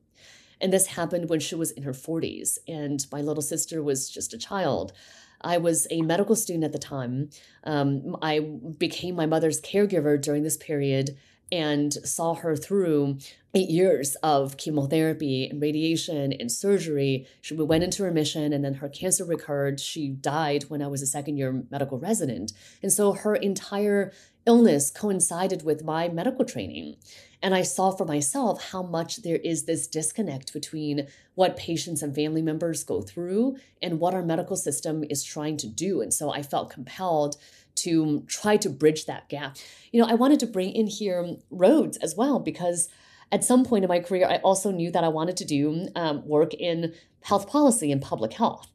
And 0.59 0.73
this 0.73 0.87
happened 0.87 1.29
when 1.29 1.39
she 1.39 1.55
was 1.55 1.71
in 1.71 1.83
her 1.83 1.93
40s, 1.93 2.57
and 2.67 3.05
my 3.11 3.21
little 3.21 3.41
sister 3.41 3.81
was 3.81 4.09
just 4.09 4.33
a 4.33 4.37
child. 4.37 4.93
I 5.41 5.57
was 5.57 5.87
a 5.89 6.03
medical 6.03 6.35
student 6.35 6.63
at 6.63 6.71
the 6.71 6.77
time. 6.77 7.29
Um, 7.63 8.15
I 8.21 8.39
became 8.39 9.15
my 9.15 9.25
mother's 9.25 9.59
caregiver 9.59 10.21
during 10.21 10.43
this 10.43 10.57
period 10.57 11.17
and 11.51 11.93
saw 11.93 12.33
her 12.35 12.55
through 12.55 13.17
eight 13.53 13.69
years 13.69 14.15
of 14.23 14.57
chemotherapy 14.57 15.47
and 15.47 15.61
radiation 15.61 16.31
and 16.31 16.51
surgery. 16.51 17.27
She 17.41 17.53
went 17.53 17.83
into 17.83 18.03
remission 18.03 18.53
and 18.53 18.63
then 18.63 18.75
her 18.75 18.87
cancer 18.87 19.25
recurred. 19.25 19.79
She 19.79 20.07
died 20.07 20.63
when 20.69 20.81
I 20.81 20.87
was 20.87 21.01
a 21.01 21.07
second 21.07 21.37
year 21.37 21.63
medical 21.69 21.99
resident. 21.99 22.53
And 22.81 22.93
so 22.93 23.11
her 23.11 23.35
entire 23.35 24.13
illness 24.45 24.91
coincided 24.91 25.63
with 25.63 25.83
my 25.83 26.09
medical 26.09 26.45
training. 26.45 26.95
And 27.43 27.55
I 27.55 27.63
saw 27.63 27.91
for 27.91 28.05
myself 28.05 28.71
how 28.71 28.83
much 28.83 29.23
there 29.23 29.37
is 29.37 29.63
this 29.63 29.87
disconnect 29.87 30.53
between 30.53 31.07
what 31.35 31.57
patients 31.57 32.01
and 32.01 32.13
family 32.13 32.41
members 32.41 32.83
go 32.83 33.01
through 33.01 33.57
and 33.81 33.99
what 33.99 34.13
our 34.13 34.21
medical 34.23 34.55
system 34.55 35.03
is 35.09 35.23
trying 35.23 35.57
to 35.57 35.67
do. 35.67 36.01
And 36.01 36.13
so 36.13 36.31
I 36.31 36.43
felt 36.43 36.69
compelled 36.69 37.37
to 37.75 38.23
try 38.27 38.57
to 38.57 38.69
bridge 38.69 39.05
that 39.05 39.29
gap. 39.29 39.57
You 39.91 40.01
know, 40.01 40.07
I 40.07 40.13
wanted 40.13 40.39
to 40.41 40.47
bring 40.47 40.71
in 40.71 40.87
here 40.87 41.37
Rhodes 41.49 41.97
as 41.97 42.15
well 42.15 42.39
because 42.39 42.89
at 43.31 43.43
some 43.43 43.63
point 43.63 43.85
in 43.85 43.89
my 43.89 43.99
career, 43.99 44.27
I 44.27 44.37
also 44.37 44.71
knew 44.71 44.91
that 44.91 45.03
I 45.03 45.07
wanted 45.07 45.37
to 45.37 45.45
do 45.45 45.87
um, 45.95 46.27
work 46.27 46.53
in 46.53 46.93
health 47.23 47.47
policy 47.47 47.91
and 47.91 48.01
public 48.01 48.33
health. 48.33 48.67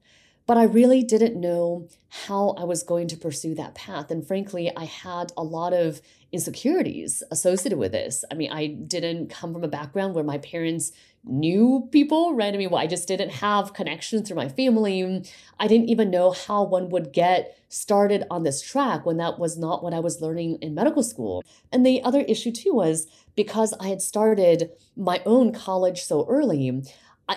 But 0.47 0.57
I 0.57 0.65
really 0.65 1.03
didn't 1.03 1.41
know 1.41 1.89
how 2.09 2.51
I 2.51 2.65
was 2.65 2.83
going 2.83 3.09
to 3.09 3.17
pursue 3.17 3.55
that 3.57 3.75
path. 3.75 4.11
And 4.11 4.27
frankly, 4.27 4.71
I 4.77 4.85
had 4.85 5.33
a 5.37 5.43
lot 5.43 5.73
of 5.73 6.01
insecurities 6.33 7.23
associated 7.31 7.79
with 7.79 7.93
this. 7.93 8.25
I 8.31 8.35
mean, 8.35 8.53
I 8.53 8.67
didn't 8.69 9.29
come 9.29 9.53
from 9.53 9.65
a 9.65 9.69
background 9.69 10.15
where 10.15 10.25
my 10.25 10.39
parents 10.39 10.93
knew 11.25 11.89
people, 11.91 12.35
right? 12.35 12.55
I 12.55 12.57
mean, 12.57 12.71
well, 12.71 12.81
I 12.81 12.87
just 12.87 13.09
didn't 13.09 13.31
have 13.31 13.75
connections 13.75 14.29
through 14.29 14.37
my 14.37 14.49
family. 14.49 15.25
I 15.59 15.67
didn't 15.67 15.89
even 15.89 16.11
know 16.11 16.31
how 16.31 16.63
one 16.63 16.89
would 16.91 17.13
get 17.13 17.59
started 17.69 18.25
on 18.31 18.45
this 18.45 18.63
track 18.63 19.05
when 19.05 19.17
that 19.17 19.39
was 19.39 19.59
not 19.59 19.83
what 19.83 19.93
I 19.93 19.99
was 19.99 20.21
learning 20.21 20.59
in 20.63 20.75
medical 20.75 21.03
school. 21.03 21.43
And 21.73 21.85
the 21.85 22.03
other 22.03 22.21
issue, 22.21 22.53
too, 22.53 22.75
was 22.75 23.09
because 23.35 23.75
I 23.81 23.89
had 23.89 24.01
started 24.01 24.71
my 24.97 25.21
own 25.27 25.53
college 25.53 26.03
so 26.05 26.27
early, 26.29 26.83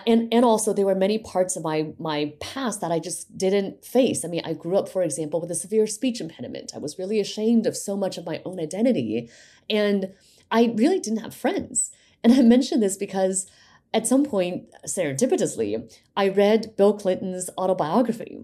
and 0.06 0.32
and 0.32 0.46
also 0.46 0.74
there 0.74 0.86
were 0.86 0.96
many 0.96 1.18
parts 1.18 1.56
of 1.56 1.64
my 1.64 1.94
my 1.98 2.34
past 2.40 2.82
that 2.82 2.92
I 2.92 3.00
just 3.00 3.38
didn't 3.38 3.84
face. 3.84 4.24
I 4.24 4.28
mean, 4.28 4.42
I 4.46 4.54
grew 4.54 4.78
up, 4.78 4.88
for 4.88 5.02
example, 5.02 5.42
with 5.42 5.52
a 5.52 5.56
severe 5.56 5.88
speech 5.88 6.22
impediment. 6.22 6.74
I 6.76 6.78
was 6.78 7.00
really 7.00 7.20
ashamed 7.20 7.66
of 7.66 7.76
so 7.76 7.98
much 7.98 8.18
of 8.18 8.26
my 8.26 8.42
own 8.46 8.60
identity, 8.60 9.30
and 9.70 10.14
I 10.52 10.74
really 10.76 11.00
didn't 11.00 11.22
have 11.22 11.34
friends. 11.34 11.92
And 12.24 12.34
I 12.34 12.42
mention 12.44 12.80
this 12.80 12.98
because 12.98 13.50
at 13.94 14.06
some 14.06 14.24
point, 14.24 14.66
serendipitously, 14.86 15.92
I 16.16 16.30
read 16.30 16.76
Bill 16.78 16.94
Clinton's 16.94 17.50
autobiography, 17.58 18.40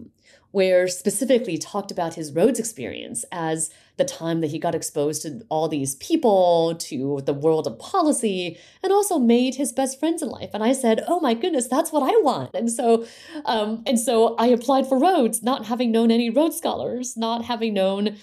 where 0.50 0.88
specifically 0.88 1.56
talked 1.56 1.90
about 1.90 2.14
his 2.14 2.32
Rhodes 2.32 2.58
experience 2.58 3.24
as 3.30 3.70
the 3.96 4.04
time 4.04 4.40
that 4.40 4.50
he 4.50 4.58
got 4.58 4.74
exposed 4.74 5.22
to 5.22 5.42
all 5.48 5.68
these 5.68 5.94
people, 5.96 6.74
to 6.76 7.20
the 7.24 7.34
world 7.34 7.66
of 7.66 7.78
policy, 7.78 8.58
and 8.82 8.92
also 8.92 9.18
made 9.18 9.54
his 9.54 9.72
best 9.72 10.00
friends 10.00 10.20
in 10.20 10.28
life. 10.28 10.50
And 10.52 10.64
I 10.64 10.72
said, 10.72 11.04
"Oh 11.06 11.20
my 11.20 11.34
goodness, 11.34 11.68
that's 11.68 11.92
what 11.92 12.02
I 12.02 12.16
want." 12.22 12.50
And 12.54 12.70
so, 12.70 13.06
um, 13.44 13.82
and 13.86 14.00
so 14.00 14.34
I 14.36 14.48
applied 14.48 14.88
for 14.88 14.98
Rhodes, 14.98 15.42
not 15.42 15.66
having 15.66 15.92
known 15.92 16.10
any 16.10 16.28
Rhodes 16.28 16.56
scholars, 16.56 17.16
not 17.16 17.44
having 17.44 17.74
known 17.74 18.16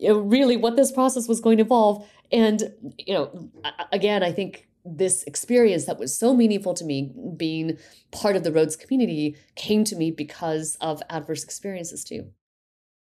really 0.00 0.56
what 0.56 0.76
this 0.76 0.92
process 0.92 1.26
was 1.26 1.40
going 1.40 1.56
to 1.56 1.62
involve. 1.62 2.08
And 2.30 2.72
you 2.98 3.14
know, 3.14 3.50
again, 3.90 4.22
I 4.22 4.30
think 4.30 4.67
this 4.84 5.22
experience 5.24 5.84
that 5.86 5.98
was 5.98 6.18
so 6.18 6.34
meaningful 6.34 6.74
to 6.74 6.84
me, 6.84 7.12
being 7.36 7.78
part 8.10 8.36
of 8.36 8.44
the 8.44 8.52
Rhodes 8.52 8.76
community, 8.76 9.36
came 9.54 9.84
to 9.84 9.96
me 9.96 10.10
because 10.10 10.76
of 10.80 11.02
adverse 11.10 11.44
experiences 11.44 12.04
too. 12.04 12.30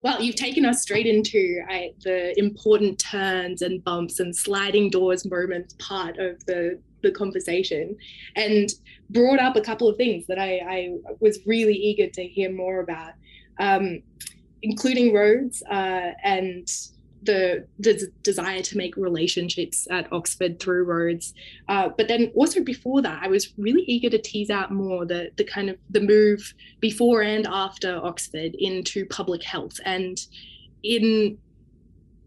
Well, 0.04 0.22
you've 0.22 0.36
taken 0.36 0.64
us 0.64 0.82
straight 0.82 1.08
into 1.08 1.60
the 2.04 2.34
important 2.38 3.00
turns 3.00 3.62
and 3.62 3.84
bumps 3.84 4.20
and 4.20 4.36
sliding 4.36 4.90
doors 4.90 5.26
moments 5.30 5.76
part 5.80 6.20
of 6.20 6.46
the, 6.46 6.80
the 7.02 7.12
conversation 7.12 7.98
and 8.36 8.70
brought 9.10 9.40
up 9.40 9.56
a 9.56 9.62
couple 9.62 9.88
of 9.88 9.98
things 9.98 10.28
that 10.28 10.38
I, 10.38 10.60
I 10.60 10.90
was 11.20 11.40
really 11.48 11.74
eager 11.74 12.10
to 12.10 12.24
hear 12.24 12.52
more 12.52 12.80
about, 12.80 13.14
um, 13.60 14.04
including 14.62 15.14
Rhodes 15.14 15.64
uh, 15.64 16.12
and 16.24 16.68
the, 17.28 18.12
desire 18.24 18.62
to 18.62 18.78
make 18.78 18.98
relationships 18.98 19.88
at 19.92 20.12
Oxford 20.12 20.60
through 20.60 20.84
Rhodes. 20.84 21.34
Uh, 21.68 21.90
but 21.96 22.08
then 22.08 22.32
also 22.36 22.62
before 22.64 23.02
that, 23.02 23.22
I 23.22 23.28
was 23.28 23.54
really 23.58 23.84
eager 23.84 24.10
to 24.10 24.18
tease 24.18 24.50
out 24.50 24.72
more 24.72 25.06
the 25.06 25.32
the 25.38 25.44
kind 25.44 25.70
of 25.70 25.78
the 25.90 26.02
move 26.02 26.54
before 26.80 27.22
and 27.22 27.46
after 27.48 27.98
Oxford 28.04 28.56
into 28.58 29.06
public 29.06 29.44
health 29.44 29.80
and 29.86 30.18
in 30.84 31.38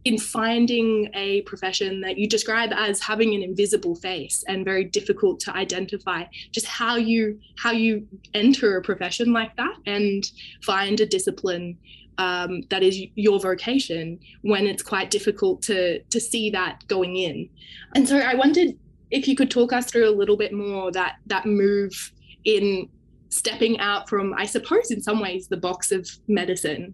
in 0.04 0.18
finding 0.18 1.10
a 1.12 1.42
profession 1.42 2.00
that 2.00 2.16
you 2.16 2.26
describe 2.26 2.72
as 2.72 3.02
having 3.02 3.34
an 3.34 3.42
invisible 3.42 3.94
face 3.94 4.42
and 4.48 4.64
very 4.64 4.84
difficult 4.84 5.40
to 5.40 5.54
identify 5.54 6.24
just 6.52 6.66
how 6.66 6.96
you 6.96 7.38
how 7.58 7.70
you 7.70 8.06
enter 8.32 8.76
a 8.76 8.82
profession 8.82 9.32
like 9.32 9.54
that 9.56 9.74
and 9.86 10.30
find 10.62 11.00
a 11.00 11.06
discipline 11.06 11.76
um, 12.20 12.60
that 12.68 12.82
is 12.82 13.02
your 13.14 13.40
vocation 13.40 14.20
when 14.42 14.66
it's 14.66 14.82
quite 14.82 15.10
difficult 15.10 15.62
to 15.62 16.00
to 16.02 16.20
see 16.20 16.50
that 16.50 16.86
going 16.86 17.16
in. 17.16 17.48
And 17.94 18.06
so 18.06 18.18
i 18.18 18.34
wondered 18.34 18.76
if 19.10 19.26
you 19.26 19.34
could 19.34 19.50
talk 19.50 19.72
us 19.72 19.86
through 19.90 20.08
a 20.08 20.16
little 20.20 20.36
bit 20.36 20.52
more 20.52 20.92
that 20.92 21.16
that 21.26 21.46
move 21.46 22.12
in 22.44 22.88
stepping 23.30 23.78
out 23.80 24.08
from 24.08 24.34
i 24.34 24.44
suppose 24.44 24.90
in 24.90 25.00
some 25.00 25.20
ways 25.20 25.48
the 25.48 25.56
box 25.56 25.92
of 25.92 26.08
medicine 26.26 26.92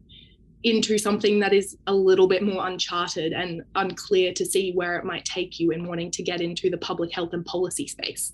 into 0.63 0.99
something 0.99 1.39
that 1.41 1.53
is 1.53 1.77
a 1.87 1.95
little 1.95 2.27
bit 2.27 2.43
more 2.43 2.67
uncharted 2.67 3.33
and 3.33 3.63
unclear 3.75 4.33
to 4.33 4.45
see 4.45 4.73
where 4.73 4.97
it 4.97 5.05
might 5.05 5.25
take 5.25 5.61
you 5.61 5.71
in 5.71 5.87
wanting 5.87 6.11
to 6.11 6.23
get 6.23 6.41
into 6.41 6.69
the 6.71 6.79
public 6.79 7.13
health 7.13 7.33
and 7.33 7.45
policy 7.47 7.87
space 7.87 8.33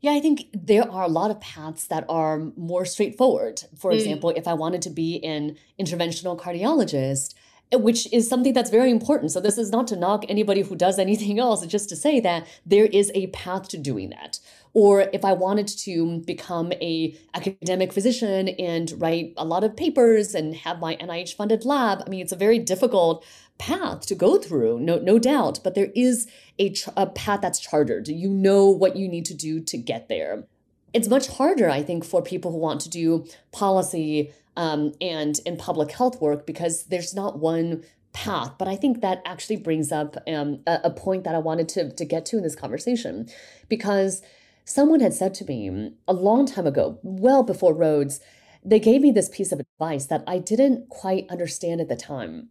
yeah, 0.00 0.12
I 0.12 0.20
think 0.20 0.46
there 0.54 0.90
are 0.90 1.02
a 1.02 1.08
lot 1.08 1.30
of 1.30 1.40
paths 1.40 1.86
that 1.88 2.04
are 2.08 2.38
more 2.56 2.84
straightforward. 2.84 3.62
For 3.78 3.90
mm. 3.90 3.94
example, 3.94 4.30
if 4.30 4.48
I 4.48 4.54
wanted 4.54 4.82
to 4.82 4.90
be 4.90 5.22
an 5.22 5.56
interventional 5.78 6.40
cardiologist, 6.40 7.34
eh, 7.70 7.76
which 7.76 8.10
is 8.12 8.26
something 8.26 8.54
that's 8.54 8.70
very 8.70 8.90
important. 8.90 9.30
So 9.30 9.40
this 9.40 9.58
is 9.58 9.70
not 9.70 9.86
to 9.88 9.96
knock 9.96 10.24
anybody 10.28 10.62
who 10.62 10.74
does 10.74 10.98
anything 11.06 11.38
else, 11.38 11.62
it's 11.62 11.70
just 11.70 11.90
to 11.90 11.96
say 11.96 12.18
that 12.20 12.46
there 12.64 12.86
is 12.86 13.12
a 13.14 13.26
path 13.28 13.68
to 13.68 13.78
doing 13.78 14.10
that. 14.10 14.38
Or 14.72 15.08
if 15.12 15.24
I 15.24 15.32
wanted 15.32 15.66
to 15.68 16.20
become 16.20 16.72
a 16.74 17.16
academic 17.34 17.92
physician 17.92 18.48
and 18.50 18.92
write 18.98 19.34
a 19.36 19.44
lot 19.44 19.64
of 19.64 19.76
papers 19.76 20.34
and 20.34 20.54
have 20.54 20.78
my 20.78 20.96
NIH 20.96 21.34
funded 21.34 21.64
lab, 21.64 22.02
I 22.06 22.08
mean, 22.08 22.20
it's 22.20 22.32
a 22.32 22.36
very 22.36 22.58
difficult 22.58 23.24
path 23.58 24.06
to 24.06 24.14
go 24.14 24.38
through, 24.38 24.80
no, 24.80 24.98
no 24.98 25.18
doubt, 25.18 25.60
but 25.62 25.74
there 25.74 25.90
is 25.94 26.28
a, 26.58 26.74
a 26.96 27.06
path 27.06 27.40
that's 27.42 27.58
chartered. 27.58 28.08
You 28.08 28.30
know 28.30 28.66
what 28.66 28.96
you 28.96 29.08
need 29.08 29.26
to 29.26 29.34
do 29.34 29.60
to 29.60 29.76
get 29.76 30.08
there. 30.08 30.44
It's 30.92 31.08
much 31.08 31.28
harder, 31.28 31.68
I 31.68 31.82
think, 31.82 32.04
for 32.04 32.22
people 32.22 32.52
who 32.52 32.58
want 32.58 32.80
to 32.82 32.88
do 32.88 33.26
policy 33.52 34.32
um, 34.56 34.92
and 35.00 35.38
in 35.46 35.56
public 35.56 35.92
health 35.92 36.20
work 36.20 36.46
because 36.46 36.84
there's 36.84 37.14
not 37.14 37.38
one 37.38 37.84
path. 38.12 38.52
But 38.58 38.66
I 38.66 38.76
think 38.76 39.00
that 39.02 39.22
actually 39.24 39.56
brings 39.56 39.92
up 39.92 40.16
um, 40.26 40.60
a, 40.66 40.80
a 40.84 40.90
point 40.90 41.24
that 41.24 41.34
I 41.34 41.38
wanted 41.38 41.68
to, 41.70 41.92
to 41.92 42.04
get 42.04 42.26
to 42.26 42.38
in 42.38 42.42
this 42.42 42.56
conversation 42.56 43.28
because 43.68 44.22
someone 44.70 45.00
had 45.00 45.12
said 45.12 45.34
to 45.34 45.44
me 45.44 45.92
a 46.06 46.12
long 46.12 46.46
time 46.46 46.66
ago, 46.66 46.98
well 47.02 47.42
before 47.42 47.74
Rhodes, 47.74 48.20
they 48.64 48.78
gave 48.78 49.00
me 49.00 49.10
this 49.10 49.28
piece 49.28 49.52
of 49.52 49.60
advice 49.60 50.06
that 50.06 50.22
I 50.26 50.38
didn't 50.38 50.88
quite 50.88 51.26
understand 51.28 51.80
at 51.80 51.88
the 51.88 51.96
time. 51.96 52.50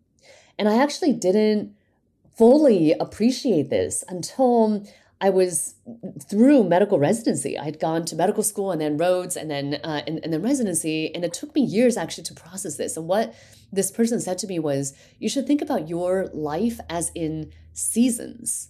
And 0.57 0.67
I 0.67 0.81
actually 0.81 1.13
didn't 1.13 1.73
fully 2.37 2.93
appreciate 2.93 3.69
this 3.69 4.03
until 4.09 4.85
I 5.21 5.29
was 5.29 5.75
through 6.29 6.63
medical 6.63 6.99
residency. 6.99 7.57
I'd 7.57 7.79
gone 7.79 8.05
to 8.05 8.15
medical 8.15 8.43
school 8.43 8.71
and 8.71 8.81
then 8.81 8.97
Rhodes 8.97 9.35
and 9.35 9.51
then 9.51 9.79
uh, 9.83 10.01
and, 10.07 10.19
and 10.23 10.31
then 10.33 10.41
residency, 10.41 11.13
and 11.13 11.23
it 11.25 11.33
took 11.33 11.53
me 11.53 11.61
years 11.61 11.97
actually 11.97 12.23
to 12.25 12.33
process 12.33 12.77
this. 12.77 12.95
And 12.97 13.07
what 13.07 13.33
this 13.71 13.91
person 13.91 14.19
said 14.19 14.37
to 14.39 14.47
me 14.47 14.59
was, 14.59 14.93
you 15.19 15.29
should 15.29 15.45
think 15.45 15.61
about 15.61 15.89
your 15.89 16.29
life 16.33 16.79
as 16.89 17.11
in 17.15 17.51
seasons, 17.73 18.69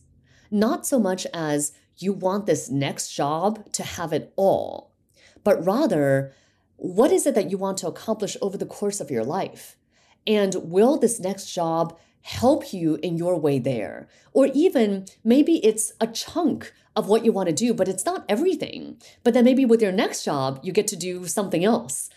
not 0.50 0.86
so 0.86 1.00
much 1.00 1.25
as 1.34 1.72
you 2.01 2.13
want 2.13 2.46
this 2.46 2.70
next 2.70 3.12
job 3.13 3.72
to 3.74 3.84
have 3.84 4.13
it 4.13 4.34
all, 4.36 4.91
but 5.44 5.63
rather, 5.65 6.34
what 6.77 7.12
is 7.12 7.25
it 7.25 7.36
that 7.36 7.51
you 7.51 7.58
want 7.58 7.77
to 7.79 7.88
accomplish 7.88 8.38
over 8.41 8.58
the 8.58 8.65
course 8.65 9.01
of 9.01 9.12
your 9.12 9.24
life? 9.24 9.77
And 10.25 10.56
will 10.56 10.98
this 10.98 11.20
next 11.20 11.53
job 11.53 11.98
help 12.22 12.74
you 12.74 13.00
in 13.01 13.18
your 13.18 13.39
way 13.39 13.60
there? 13.60 14.08
Or 14.34 14.48
even 14.53 15.06
maybe 15.24 15.63
it's 15.65 15.94
a 16.00 16.08
chunk 16.08 16.74
of 16.96 17.08
what 17.08 17.25
you 17.25 17.32
want 17.32 17.48
to 17.48 17.56
do, 17.56 17.74
but 17.74 17.88
it's 17.88 18.06
not 18.06 18.25
everything. 18.27 18.98
But 19.24 19.34
then 19.34 19.46
maybe 19.46 19.65
with 19.65 19.82
your 19.82 19.91
next 19.91 20.24
job, 20.24 20.60
you 20.63 20.72
get 20.72 20.88
to 20.88 20.96
do 20.96 21.25
something 21.25 21.63
else. 21.63 22.10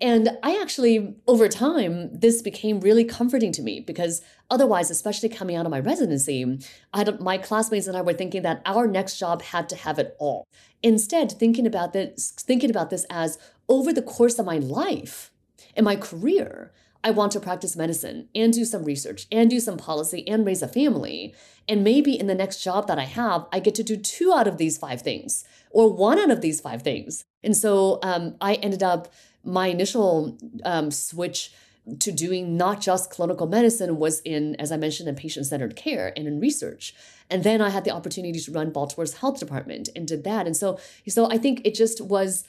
And 0.00 0.30
I 0.42 0.60
actually, 0.60 1.16
over 1.26 1.48
time, 1.48 2.10
this 2.12 2.42
became 2.42 2.80
really 2.80 3.04
comforting 3.04 3.52
to 3.52 3.62
me 3.62 3.80
because 3.80 4.20
otherwise, 4.50 4.90
especially 4.90 5.28
coming 5.28 5.56
out 5.56 5.66
of 5.66 5.70
my 5.70 5.80
residency, 5.80 6.58
I 6.92 6.98
had, 6.98 7.20
my 7.20 7.38
classmates 7.38 7.86
and 7.86 7.96
I 7.96 8.02
were 8.02 8.12
thinking 8.12 8.42
that 8.42 8.62
our 8.66 8.86
next 8.86 9.18
job 9.18 9.42
had 9.42 9.68
to 9.70 9.76
have 9.76 9.98
it 9.98 10.16
all. 10.18 10.46
Instead, 10.82 11.32
thinking 11.32 11.66
about 11.66 11.92
this, 11.92 12.32
thinking 12.38 12.70
about 12.70 12.90
this 12.90 13.06
as 13.10 13.38
over 13.68 13.92
the 13.92 14.02
course 14.02 14.38
of 14.38 14.46
my 14.46 14.58
life 14.58 15.32
and 15.74 15.84
my 15.84 15.96
career, 15.96 16.72
I 17.02 17.10
want 17.10 17.32
to 17.32 17.40
practice 17.40 17.76
medicine 17.76 18.28
and 18.34 18.52
do 18.52 18.64
some 18.64 18.84
research 18.84 19.26
and 19.30 19.48
do 19.48 19.60
some 19.60 19.76
policy 19.76 20.26
and 20.26 20.44
raise 20.44 20.62
a 20.62 20.68
family. 20.68 21.34
And 21.68 21.84
maybe 21.84 22.18
in 22.18 22.26
the 22.26 22.34
next 22.34 22.62
job 22.62 22.88
that 22.88 22.98
I 22.98 23.04
have, 23.04 23.46
I 23.52 23.60
get 23.60 23.76
to 23.76 23.84
do 23.84 23.96
two 23.96 24.32
out 24.32 24.48
of 24.48 24.58
these 24.58 24.76
five 24.76 25.02
things 25.02 25.44
or 25.70 25.92
one 25.92 26.18
out 26.18 26.30
of 26.30 26.40
these 26.40 26.60
five 26.60 26.82
things. 26.82 27.24
And 27.44 27.56
so 27.56 28.00
um, 28.02 28.36
I 28.40 28.54
ended 28.54 28.82
up, 28.82 29.12
my 29.46 29.68
initial 29.68 30.38
um, 30.64 30.90
switch 30.90 31.52
to 32.00 32.10
doing 32.10 32.56
not 32.56 32.80
just 32.80 33.10
clinical 33.10 33.46
medicine 33.46 33.96
was 33.96 34.20
in, 34.22 34.56
as 34.56 34.72
I 34.72 34.76
mentioned, 34.76 35.08
in 35.08 35.14
patient 35.14 35.46
centered 35.46 35.76
care 35.76 36.12
and 36.16 36.26
in 36.26 36.40
research. 36.40 36.94
And 37.30 37.44
then 37.44 37.62
I 37.62 37.70
had 37.70 37.84
the 37.84 37.92
opportunity 37.92 38.40
to 38.40 38.52
run 38.52 38.70
Baltimore's 38.70 39.14
health 39.14 39.38
department 39.38 39.88
and 39.94 40.06
did 40.06 40.24
that. 40.24 40.46
And 40.46 40.56
so, 40.56 40.80
so 41.06 41.30
I 41.30 41.38
think 41.38 41.62
it 41.64 41.74
just 41.74 42.00
was, 42.00 42.44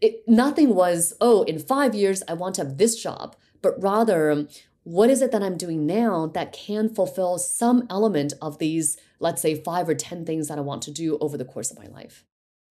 it, 0.00 0.22
nothing 0.26 0.74
was, 0.74 1.12
oh, 1.20 1.42
in 1.42 1.58
five 1.58 1.94
years, 1.94 2.22
I 2.28 2.32
want 2.32 2.54
to 2.56 2.62
have 2.62 2.78
this 2.78 3.00
job 3.00 3.36
but 3.62 3.80
rather, 3.82 4.46
what 4.84 5.10
is 5.10 5.22
it 5.22 5.32
that 5.32 5.42
I'm 5.42 5.56
doing 5.56 5.86
now 5.86 6.26
that 6.28 6.52
can 6.52 6.88
fulfill 6.88 7.38
some 7.38 7.86
element 7.90 8.32
of 8.40 8.58
these, 8.58 8.96
let's 9.20 9.42
say, 9.42 9.54
five 9.54 9.88
or 9.88 9.94
10 9.94 10.24
things 10.24 10.48
that 10.48 10.58
I 10.58 10.62
want 10.62 10.82
to 10.82 10.90
do 10.90 11.18
over 11.20 11.36
the 11.36 11.44
course 11.44 11.70
of 11.70 11.78
my 11.78 11.86
life? 11.86 12.24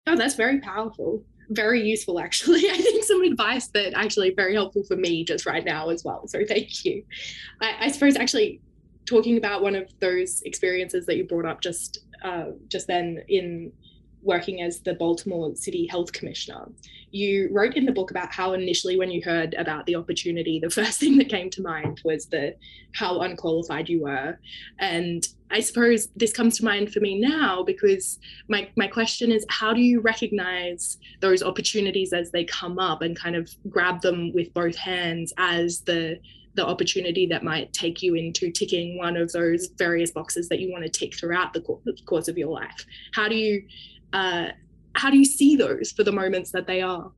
Oh, 0.07 0.17
that's 0.17 0.35
very 0.35 0.61
powerful. 0.61 1.25
Very 1.51 1.83
useful, 1.83 2.21
actually. 2.21 2.61
I 2.71 2.77
think 2.77 3.05
some 3.05 3.23
advice 3.23 3.69
that 3.69 3.95
actually 3.95 4.31
very 4.35 4.55
helpful 4.55 4.85
for 4.85 4.97
me 4.97 5.25
just 5.25 5.47
right 5.47 5.65
now 5.65 5.89
as 5.91 6.05
well. 6.05 6.27
So 6.29 6.45
thank 6.47 6.85
you. 6.85 7.05
I, 7.61 7.87
I 7.87 7.91
suppose 7.91 8.17
actually 8.17 8.61
talking 9.07 9.39
about 9.39 9.63
one 9.63 9.75
of 9.75 9.89
those 10.01 10.43
experiences 10.43 11.07
that 11.07 11.17
you 11.17 11.25
brought 11.25 11.47
up 11.47 11.61
just 11.61 12.01
uh, 12.23 12.47
just 12.69 12.87
then 12.87 13.23
in 13.29 13.73
working 14.29 14.63
as 14.63 14.81
the 14.81 14.95
Baltimore 14.95 15.57
City 15.57 15.87
Health 15.87 16.13
Commissioner, 16.13 16.69
you 17.11 17.49
wrote 17.51 17.75
in 17.75 17.87
the 17.87 17.93
book 17.93 18.11
about 18.11 18.31
how 18.31 18.53
initially 18.53 18.99
when 18.99 19.11
you 19.11 19.23
heard 19.25 19.55
about 19.55 19.87
the 19.87 19.97
opportunity, 19.97 20.61
the 20.61 20.71
first 20.79 21.01
thing 21.01 21.17
that 21.19 21.29
came 21.29 21.51
to 21.51 21.63
mind 21.63 22.01
was 22.05 22.27
the 22.27 22.55
how 22.95 23.21
unqualified 23.23 23.89
you 23.89 24.03
were. 24.03 24.39
And 24.79 25.27
I 25.51 25.61
suppose 25.61 26.09
this 26.15 26.33
comes 26.33 26.59
to 26.59 26.65
mind 26.65 26.93
for 26.93 27.01
me 27.01 27.19
now 27.19 27.63
because 27.63 28.19
my, 28.49 28.69
my 28.77 28.87
question 28.87 29.33
is 29.33 29.47
how 29.49 29.73
do 29.73 29.81
you 29.81 30.01
recognize 30.01 30.99
those 31.21 31.43
opportunities 31.43 32.13
as 32.13 32.31
they 32.31 32.45
come 32.45 32.79
up 32.79 33.01
and 33.01 33.19
kind 33.19 33.35
of 33.35 33.51
grab 33.71 34.03
them 34.03 34.33
with 34.35 34.53
both 34.55 34.77
hands 34.77 35.33
as 35.39 35.81
the 35.81 36.21
the 36.55 36.67
opportunity 36.67 37.25
that 37.25 37.45
might 37.45 37.73
take 37.73 38.03
you 38.03 38.17
into 38.17 38.51
ticking 38.51 38.99
one 38.99 39.17
of 39.17 39.31
those 39.31 39.69
various 39.79 40.11
boxes 40.11 40.49
that 40.49 40.59
you 40.59 40.73
want 40.73 40.83
to 40.83 40.91
tick 40.91 41.15
throughout 41.15 41.53
the 41.53 41.61
course 42.05 42.27
of 42.27 42.37
your 42.37 42.49
life 42.49 42.85
how 43.13 43.29
do 43.29 43.37
you 43.37 43.63
uh, 44.13 44.49
how 44.95 45.11
do 45.11 45.19
you 45.19 45.25
see 45.25 45.57
those 45.57 45.93
for 45.93 46.05
the 46.05 46.13
moments 46.13 46.53
that 46.53 46.67
they 46.67 46.81
are 46.81 47.13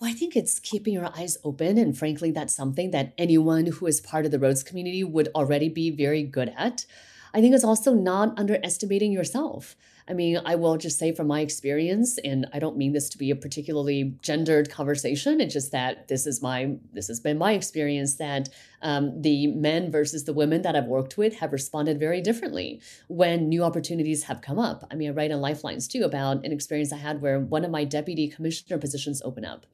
well, 0.00 0.08
I 0.08 0.14
think 0.14 0.34
it's 0.34 0.58
keeping 0.58 0.94
your 0.94 1.10
eyes 1.14 1.36
open. 1.44 1.76
And 1.76 1.96
frankly, 1.96 2.30
that's 2.30 2.54
something 2.54 2.90
that 2.92 3.12
anyone 3.18 3.66
who 3.66 3.86
is 3.86 4.00
part 4.00 4.24
of 4.24 4.30
the 4.30 4.38
Rhodes 4.38 4.62
community 4.62 5.04
would 5.04 5.28
already 5.34 5.68
be 5.68 5.90
very 5.90 6.22
good 6.22 6.54
at. 6.56 6.86
I 7.34 7.42
think 7.42 7.54
it's 7.54 7.64
also 7.64 7.92
not 7.92 8.38
underestimating 8.38 9.12
yourself. 9.12 9.76
I 10.10 10.12
mean, 10.12 10.40
I 10.44 10.56
will 10.56 10.76
just 10.76 10.98
say 10.98 11.12
from 11.12 11.28
my 11.28 11.40
experience, 11.40 12.18
and 12.18 12.46
I 12.52 12.58
don't 12.58 12.76
mean 12.76 12.92
this 12.92 13.08
to 13.10 13.18
be 13.18 13.30
a 13.30 13.36
particularly 13.36 14.16
gendered 14.22 14.68
conversation. 14.68 15.40
It's 15.40 15.54
just 15.54 15.70
that 15.70 16.08
this 16.08 16.26
is 16.26 16.42
my 16.42 16.74
this 16.92 17.06
has 17.06 17.20
been 17.20 17.38
my 17.38 17.52
experience 17.52 18.16
that 18.16 18.48
um, 18.82 19.22
the 19.22 19.46
men 19.46 19.92
versus 19.92 20.24
the 20.24 20.32
women 20.32 20.62
that 20.62 20.74
I've 20.74 20.86
worked 20.86 21.16
with 21.16 21.36
have 21.36 21.52
responded 21.52 22.00
very 22.00 22.20
differently 22.20 22.80
when 23.08 23.48
new 23.48 23.62
opportunities 23.62 24.24
have 24.24 24.40
come 24.40 24.58
up. 24.58 24.84
I 24.90 24.96
mean, 24.96 25.10
I 25.10 25.12
write 25.12 25.30
in 25.30 25.40
Lifelines 25.40 25.86
too 25.86 26.02
about 26.02 26.44
an 26.44 26.50
experience 26.50 26.92
I 26.92 26.96
had 26.96 27.22
where 27.22 27.38
one 27.38 27.64
of 27.64 27.70
my 27.70 27.84
deputy 27.84 28.26
commissioner 28.26 28.78
positions 28.78 29.22
open 29.22 29.44
up, 29.44 29.64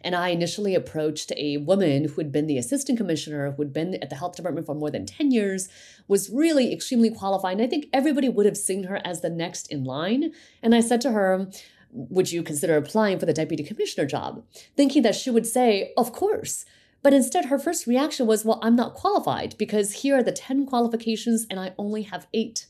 and 0.00 0.14
I 0.16 0.30
initially 0.30 0.74
approached 0.74 1.32
a 1.36 1.58
woman 1.58 2.04
who 2.04 2.14
had 2.14 2.32
been 2.32 2.46
the 2.46 2.56
assistant 2.56 2.96
commissioner, 2.96 3.50
who 3.50 3.62
had 3.62 3.74
been 3.74 3.96
at 3.96 4.08
the 4.08 4.16
health 4.16 4.36
department 4.36 4.64
for 4.64 4.74
more 4.74 4.90
than 4.90 5.04
ten 5.04 5.30
years, 5.30 5.68
was 6.08 6.30
really 6.30 6.72
extremely 6.72 7.10
qualified, 7.10 7.54
and 7.58 7.62
I 7.62 7.66
think 7.66 7.86
everybody 7.92 8.28
would 8.28 8.46
have 8.46 8.56
seen 8.56 8.84
her 8.84 9.00
as 9.04 9.20
the 9.20 9.30
next 9.30 9.70
in 9.70 9.84
line. 9.84 10.32
And 10.62 10.74
I 10.74 10.80
said 10.80 11.00
to 11.02 11.12
her, 11.12 11.48
Would 11.92 12.32
you 12.32 12.42
consider 12.42 12.76
applying 12.76 13.18
for 13.18 13.26
the 13.26 13.32
deputy 13.32 13.62
commissioner 13.62 14.06
job? 14.06 14.44
Thinking 14.76 15.02
that 15.02 15.14
she 15.14 15.30
would 15.30 15.46
say, 15.46 15.92
Of 15.96 16.12
course. 16.12 16.64
But 17.02 17.12
instead, 17.12 17.46
her 17.46 17.58
first 17.58 17.86
reaction 17.86 18.26
was, 18.26 18.44
Well, 18.44 18.60
I'm 18.62 18.76
not 18.76 18.94
qualified 18.94 19.56
because 19.58 19.92
here 20.02 20.16
are 20.16 20.22
the 20.22 20.32
10 20.32 20.66
qualifications 20.66 21.46
and 21.50 21.58
I 21.58 21.72
only 21.76 22.02
have 22.02 22.28
eight. 22.32 22.66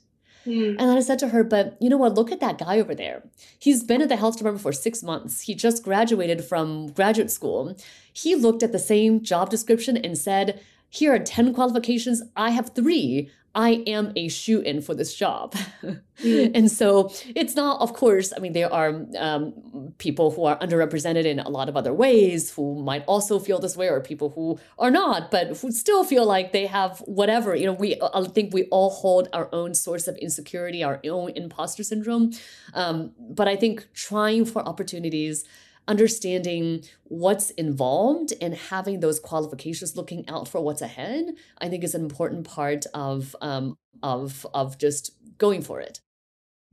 Mm. 0.47 0.77
And 0.79 0.91
I 0.91 1.01
said 1.01 1.19
to 1.21 1.29
her, 1.29 1.45
But 1.45 1.77
you 1.81 1.89
know 1.89 1.99
what? 1.99 2.15
Look 2.15 2.33
at 2.33 2.41
that 2.41 2.59
guy 2.59 2.81
over 2.81 2.95
there. 2.95 3.23
He's 3.59 3.85
been 3.85 4.03
at 4.03 4.09
the 4.09 4.17
health 4.17 4.39
department 4.39 4.63
for 4.63 4.73
six 4.73 5.03
months. 5.03 5.43
He 5.43 5.55
just 5.55 5.85
graduated 5.85 6.45
from 6.45 6.89
graduate 6.89 7.31
school. 7.31 7.77
He 8.13 8.35
looked 8.35 8.63
at 8.63 8.73
the 8.73 8.79
same 8.79 9.23
job 9.23 9.51
description 9.51 9.97
and 9.97 10.17
said, 10.17 10.61
Here 10.95 11.15
are 11.15 11.19
10 11.19 11.55
qualifications. 11.55 12.23
I 12.37 12.51
have 12.51 12.75
three. 12.75 13.31
I 13.55 13.83
am 13.87 14.13
a 14.15 14.29
shoe 14.29 14.61
in 14.61 14.83
for 14.83 14.95
this 14.95 15.15
job. 15.15 15.55
mm. 15.83 16.01
And 16.55 16.71
so 16.71 17.11
it's 17.35 17.57
not, 17.57 17.81
of 17.81 17.95
course, 17.95 18.33
I 18.37 18.41
mean, 18.41 18.53
there 18.53 18.73
are 18.73 19.07
um, 19.19 19.95
people 19.97 20.31
who 20.31 20.45
are 20.45 20.59
underrepresented 20.59 21.25
in 21.25 21.41
a 21.41 21.49
lot 21.49 21.71
of 21.71 21.77
other 21.79 21.95
ways 21.95 22.53
who 22.53 22.83
might 22.83 23.05
also 23.07 23.39
feel 23.39 23.59
this 23.59 23.75
way, 23.75 23.89
or 23.89 24.01
people 24.01 24.29
who 24.31 24.59
are 24.79 24.91
not, 24.91 25.31
but 25.31 25.57
who 25.57 25.73
still 25.73 26.05
feel 26.05 26.27
like 26.27 26.53
they 26.53 26.67
have 26.67 26.99
whatever. 27.07 27.57
You 27.57 27.67
know, 27.67 27.73
we, 27.73 27.99
I 28.15 28.23
think 28.25 28.53
we 28.53 28.65
all 28.65 28.91
hold 28.91 29.29
our 29.33 29.49
own 29.53 29.75
source 29.75 30.07
of 30.07 30.17
insecurity, 30.19 30.85
our 30.85 31.01
own 31.07 31.31
imposter 31.31 31.83
syndrome. 31.83 32.33
Um, 32.75 33.13
but 33.19 33.49
I 33.49 33.57
think 33.57 33.89
trying 33.95 34.45
for 34.45 34.61
opportunities 34.63 35.45
understanding 35.89 36.83
what's 37.05 37.51
involved 37.51 38.33
and 38.41 38.55
having 38.55 39.01
those 39.01 39.19
qualifications 39.19 39.97
looking 39.97 40.29
out 40.29 40.47
for 40.47 40.61
what's 40.61 40.81
ahead 40.81 41.27
i 41.59 41.69
think 41.69 41.83
is 41.83 41.95
an 41.95 42.03
important 42.03 42.45
part 42.47 42.87
of 42.95 43.35
um, 43.41 43.77
of 44.03 44.47
of 44.55 44.79
just 44.79 45.13
going 45.39 45.63
for 45.63 45.81
it. 45.81 46.01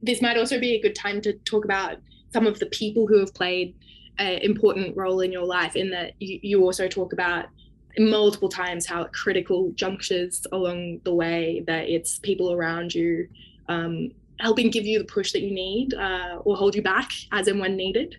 This 0.02 0.22
might 0.22 0.38
also 0.38 0.60
be 0.60 0.76
a 0.76 0.82
good 0.82 0.96
time 0.96 1.22
to 1.22 1.34
talk 1.40 1.66
about 1.66 1.98
some 2.32 2.48
of 2.48 2.60
the 2.60 2.68
people 2.68 3.08
who 3.08 3.20
have 3.20 3.34
played 3.34 3.76
an 4.18 4.40
important 4.40 4.96
role 4.96 5.22
in 5.22 5.32
your 5.32 5.46
life 5.46 5.76
in 5.76 5.90
that 5.92 6.14
you, 6.20 6.40
you 6.42 6.64
also 6.64 6.88
talk 6.88 7.14
about 7.14 7.46
multiple 7.98 8.50
times 8.50 8.86
how 8.86 9.06
critical 9.06 9.72
junctures 9.76 10.46
along 10.52 11.00
the 11.04 11.14
way 11.14 11.64
that 11.68 11.90
it's 11.90 12.20
people 12.20 12.54
around 12.54 12.94
you 12.94 13.28
um, 13.68 14.12
helping 14.40 14.70
give 14.70 14.86
you 14.86 15.00
the 15.00 15.06
push 15.06 15.32
that 15.32 15.42
you 15.42 15.52
need 15.52 15.94
uh, 15.94 16.38
or 16.46 16.56
hold 16.56 16.76
you 16.76 16.82
back 16.82 17.12
as 17.32 17.48
and 17.48 17.60
when 17.60 17.76
needed 17.76 18.16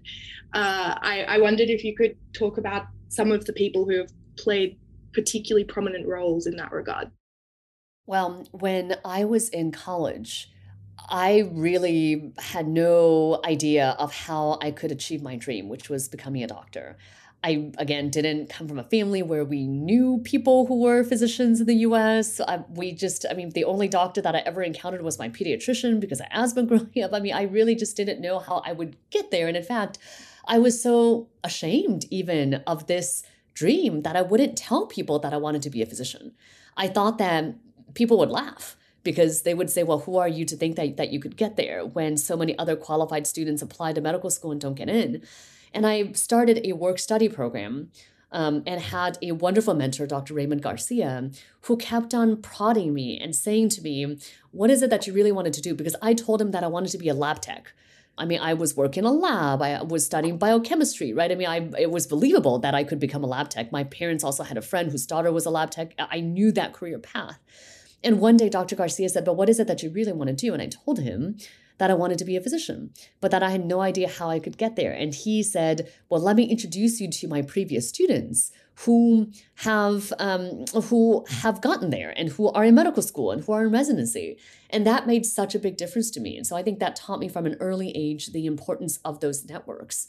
uh, 0.52 0.94
I, 1.00 1.24
I 1.28 1.38
wondered 1.38 1.70
if 1.70 1.85
you 1.85 1.94
could 1.94 2.16
talk 2.33 2.59
about 2.59 2.87
some 3.09 3.30
of 3.30 3.44
the 3.44 3.52
people 3.52 3.85
who 3.85 3.98
have 3.98 4.11
played 4.37 4.78
particularly 5.12 5.64
prominent 5.64 6.06
roles 6.06 6.46
in 6.46 6.56
that 6.56 6.72
regard. 6.72 7.11
Well, 8.06 8.46
when 8.52 8.96
I 9.04 9.24
was 9.24 9.48
in 9.50 9.70
college, 9.70 10.50
I 11.09 11.48
really 11.52 12.33
had 12.38 12.66
no 12.68 13.40
idea 13.44 13.96
of 13.98 14.12
how 14.12 14.59
I 14.61 14.70
could 14.70 14.90
achieve 14.90 15.22
my 15.22 15.37
dream, 15.37 15.68
which 15.68 15.88
was 15.88 16.09
becoming 16.09 16.42
a 16.42 16.46
doctor. 16.46 16.98
I, 17.42 17.70
again, 17.79 18.11
didn't 18.11 18.50
come 18.50 18.68
from 18.68 18.79
a 18.79 18.85
family 18.85 19.22
where 19.22 19.44
we 19.44 19.66
knew 19.66 20.20
people 20.24 20.66
who 20.66 20.81
were 20.81 21.03
physicians 21.05 21.61
in 21.61 21.66
the 21.66 21.76
US. 21.76 22.38
I, 22.40 22.62
we 22.68 22.92
just, 22.92 23.24
I 23.31 23.35
mean, 23.35 23.50
the 23.50 23.64
only 23.64 23.88
doctor 23.88 24.20
that 24.20 24.35
I 24.35 24.40
ever 24.40 24.62
encountered 24.62 25.03
was 25.03 25.18
my 25.18 25.31
pediatrician 25.31 26.00
because 26.00 26.20
I 26.20 26.29
asthma 26.31 26.62
growing 26.64 27.03
up. 27.03 27.14
I 27.14 27.20
mean, 27.20 27.35
I 27.35 27.42
really 27.42 27.74
just 27.74 27.96
didn't 27.96 28.20
know 28.20 28.40
how 28.40 28.62
I 28.66 28.72
would 28.72 28.96
get 29.11 29.31
there. 29.31 29.48
And 29.48 29.57
in 29.57 29.62
fact, 29.62 29.98
I 30.46 30.59
was 30.59 30.83
so 30.83 31.29
ashamed 31.42 32.05
even 32.11 32.55
of 32.66 32.87
this 32.87 33.22
dream 33.55 34.03
that 34.03 34.16
I 34.16 34.22
wouldn't 34.22 34.59
tell 34.59 34.87
people 34.87 35.18
that 35.20 35.33
I 35.33 35.38
wanted 35.38 35.62
to 35.62 35.70
be 35.70 35.83
a 35.83 35.87
physician. 35.87 36.33
I 36.76 36.88
thought 36.88 37.18
that 37.18 37.55
people 37.94 38.18
would 38.18 38.31
laugh 38.31 38.76
because 39.03 39.42
they 39.42 39.55
would 39.55 39.70
say, 39.70 39.83
well, 39.83 40.00
who 40.00 40.18
are 40.18 40.29
you 40.29 40.44
to 40.44 40.57
think 40.57 40.76
that, 40.76 40.98
that 40.98 41.11
you 41.11 41.20
could 41.20 41.37
get 41.37 41.57
there 41.57 41.87
when 41.87 42.16
so 42.16 42.37
many 42.37 42.59
other 42.59 42.76
qualified 42.76 43.26
students 43.26 43.62
apply 43.62 43.94
to 43.94 44.00
medical 44.00 44.29
school 44.29 44.53
and 44.53 44.61
don't 44.61 44.74
get 44.74 44.90
in? 44.90 45.22
And 45.72 45.87
I 45.87 46.12
started 46.12 46.61
a 46.64 46.72
work 46.72 46.98
study 46.98 47.28
program 47.28 47.90
um, 48.33 48.62
and 48.66 48.80
had 48.80 49.18
a 49.22 49.33
wonderful 49.33 49.74
mentor, 49.74 50.06
Dr. 50.06 50.35
Raymond 50.35 50.62
Garcia, 50.62 51.30
who 51.62 51.76
kept 51.76 52.14
on 52.14 52.40
prodding 52.42 52.94
me 52.94 53.18
and 53.18 53.35
saying 53.35 53.70
to 53.70 53.83
me, 53.83 54.18
What 54.50 54.70
is 54.70 54.83
it 54.83 54.90
that 54.90 55.06
you 55.06 55.12
really 55.12 55.33
wanted 55.33 55.52
to 55.54 55.61
do? 55.61 55.74
Because 55.74 55.96
I 56.00 56.14
told 56.14 56.40
him 56.40 56.52
that 56.52 56.64
I 56.64 56.68
wanted 56.68 56.90
to 56.92 56.98
be 56.98 57.09
a 57.09 57.14
lab 57.14 57.40
tech. 57.40 57.72
I 58.18 58.26
mean, 58.26 58.40
I 58.40 58.54
was 58.54 58.76
working 58.76 59.04
in 59.04 59.11
a 59.11 59.12
lab. 59.12 59.62
I 59.62 59.83
was 59.83 60.04
studying 60.04 60.37
biochemistry, 60.37 61.12
right? 61.14 61.33
I 61.33 61.35
mean, 61.35 61.48
I 61.48 61.70
it 61.78 61.90
was 61.90 62.06
believable 62.06 62.59
that 62.59 62.74
I 62.74 62.85
could 62.85 63.00
become 63.00 63.24
a 63.24 63.26
lab 63.26 63.48
tech. 63.48 63.72
My 63.72 63.85
parents 63.85 64.22
also 64.22 64.42
had 64.42 64.59
a 64.59 64.62
friend 64.62 64.90
whose 64.90 65.06
daughter 65.06 65.33
was 65.33 65.46
a 65.46 65.50
lab 65.50 65.70
tech. 65.70 65.94
I 65.98 66.20
knew 66.20 66.52
that 66.52 66.72
career 66.72 66.98
path. 66.98 67.38
And 68.02 68.20
one 68.20 68.37
day, 68.37 68.48
Dr. 68.48 68.76
Garcia 68.76 69.09
said, 69.09 69.24
But 69.24 69.37
what 69.37 69.48
is 69.48 69.59
it 69.59 69.66
that 69.66 69.83
you 69.83 69.90
really 69.90 70.12
want 70.12 70.28
to 70.28 70.37
do? 70.37 70.52
And 70.52 70.62
I 70.62 70.66
told 70.66 71.00
him 71.00 71.37
that 71.80 71.90
I 71.90 71.94
wanted 71.94 72.18
to 72.18 72.26
be 72.26 72.36
a 72.36 72.42
physician, 72.42 72.92
but 73.22 73.30
that 73.30 73.42
I 73.42 73.48
had 73.48 73.64
no 73.64 73.80
idea 73.80 74.06
how 74.06 74.28
I 74.28 74.38
could 74.38 74.58
get 74.58 74.76
there. 74.76 74.92
And 74.92 75.14
he 75.14 75.42
said, 75.42 75.90
Well, 76.10 76.20
let 76.20 76.36
me 76.36 76.44
introduce 76.44 77.00
you 77.00 77.10
to 77.10 77.26
my 77.26 77.40
previous 77.40 77.88
students 77.88 78.52
who 78.84 79.32
have 79.56 80.12
um, 80.18 80.66
who 80.90 81.24
have 81.28 81.62
gotten 81.62 81.88
there 81.88 82.12
and 82.18 82.28
who 82.28 82.50
are 82.50 82.64
in 82.64 82.74
medical 82.74 83.02
school 83.02 83.30
and 83.30 83.42
who 83.42 83.52
are 83.52 83.64
in 83.64 83.72
residency. 83.72 84.36
And 84.68 84.86
that 84.86 85.06
made 85.06 85.24
such 85.24 85.54
a 85.54 85.58
big 85.58 85.78
difference 85.78 86.10
to 86.12 86.20
me. 86.20 86.36
And 86.36 86.46
so 86.46 86.54
i 86.54 86.62
think 86.62 86.80
that 86.80 86.96
taught 86.96 87.18
me 87.18 87.30
from 87.30 87.46
an 87.46 87.56
early 87.60 87.90
age 87.96 88.26
the 88.26 88.44
importance 88.44 88.98
of 89.02 89.20
those 89.20 89.46
networks. 89.46 90.06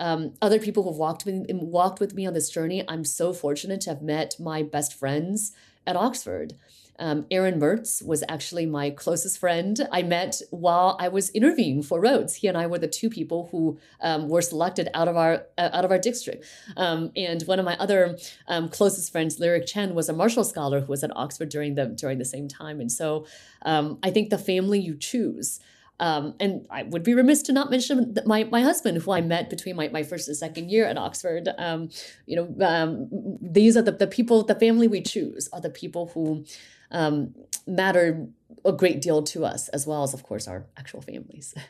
Um, 0.00 0.34
other 0.40 0.60
people 0.60 0.84
who've 0.84 0.96
walked 0.96 1.24
with, 1.26 1.44
walked 1.50 1.98
with 1.98 2.14
me 2.14 2.24
on 2.24 2.32
this 2.32 2.50
journey 2.50 2.84
i'm 2.88 3.04
so 3.04 3.32
fortunate 3.32 3.80
to 3.80 3.90
have 3.90 4.00
met 4.00 4.36
my 4.38 4.62
best 4.62 4.94
friends 4.94 5.50
at 5.88 5.96
oxford 5.96 6.52
um, 6.98 7.26
Aaron 7.30 7.60
Mertz 7.60 8.04
was 8.04 8.24
actually 8.28 8.66
my 8.66 8.90
closest 8.90 9.38
friend. 9.38 9.86
I 9.92 10.02
met 10.02 10.40
while 10.50 10.96
I 10.98 11.08
was 11.08 11.30
interviewing 11.30 11.82
for 11.82 12.00
Rhodes. 12.00 12.36
He 12.36 12.48
and 12.48 12.56
I 12.56 12.66
were 12.66 12.78
the 12.78 12.88
two 12.88 13.08
people 13.08 13.48
who 13.50 13.78
um, 14.00 14.28
were 14.28 14.42
selected 14.42 14.88
out 14.94 15.08
of 15.08 15.16
our 15.16 15.44
uh, 15.56 15.70
out 15.72 15.84
of 15.84 15.90
our 15.90 15.98
district. 15.98 16.44
Um, 16.76 17.12
and 17.16 17.42
one 17.42 17.58
of 17.58 17.64
my 17.64 17.76
other 17.78 18.18
um, 18.48 18.68
closest 18.68 19.12
friends, 19.12 19.38
Lyric 19.38 19.66
Chen, 19.66 19.94
was 19.94 20.08
a 20.08 20.12
Marshall 20.12 20.44
Scholar 20.44 20.80
who 20.80 20.88
was 20.88 21.04
at 21.04 21.16
Oxford 21.16 21.48
during 21.48 21.74
the 21.74 21.86
during 21.86 22.18
the 22.18 22.24
same 22.24 22.48
time. 22.48 22.80
And 22.80 22.90
so 22.90 23.26
um, 23.62 23.98
I 24.02 24.10
think 24.10 24.30
the 24.30 24.38
family 24.38 24.80
you 24.80 24.96
choose. 24.96 25.60
Um, 26.00 26.34
and 26.38 26.64
I 26.70 26.84
would 26.84 27.02
be 27.02 27.14
remiss 27.14 27.42
to 27.42 27.52
not 27.52 27.72
mention 27.72 28.16
my, 28.24 28.44
my 28.44 28.62
husband, 28.62 28.98
who 28.98 29.10
I 29.10 29.20
met 29.20 29.50
between 29.50 29.74
my, 29.74 29.88
my 29.88 30.04
first 30.04 30.28
and 30.28 30.36
second 30.36 30.70
year 30.70 30.84
at 30.84 30.96
Oxford. 30.96 31.48
Um, 31.58 31.88
you 32.24 32.36
know, 32.36 32.54
um, 32.64 33.08
these 33.42 33.76
are 33.76 33.82
the, 33.82 33.90
the 33.90 34.06
people, 34.06 34.44
the 34.44 34.54
family 34.54 34.86
we 34.86 35.00
choose 35.00 35.48
are 35.52 35.60
the 35.60 35.70
people 35.70 36.12
who 36.14 36.44
um, 36.90 37.34
matter 37.66 38.26
a 38.64 38.72
great 38.72 39.00
deal 39.00 39.22
to 39.22 39.44
us, 39.44 39.68
as 39.68 39.86
well 39.86 40.02
as, 40.02 40.14
of 40.14 40.22
course, 40.22 40.48
our 40.48 40.66
actual 40.76 41.00
families. 41.02 41.54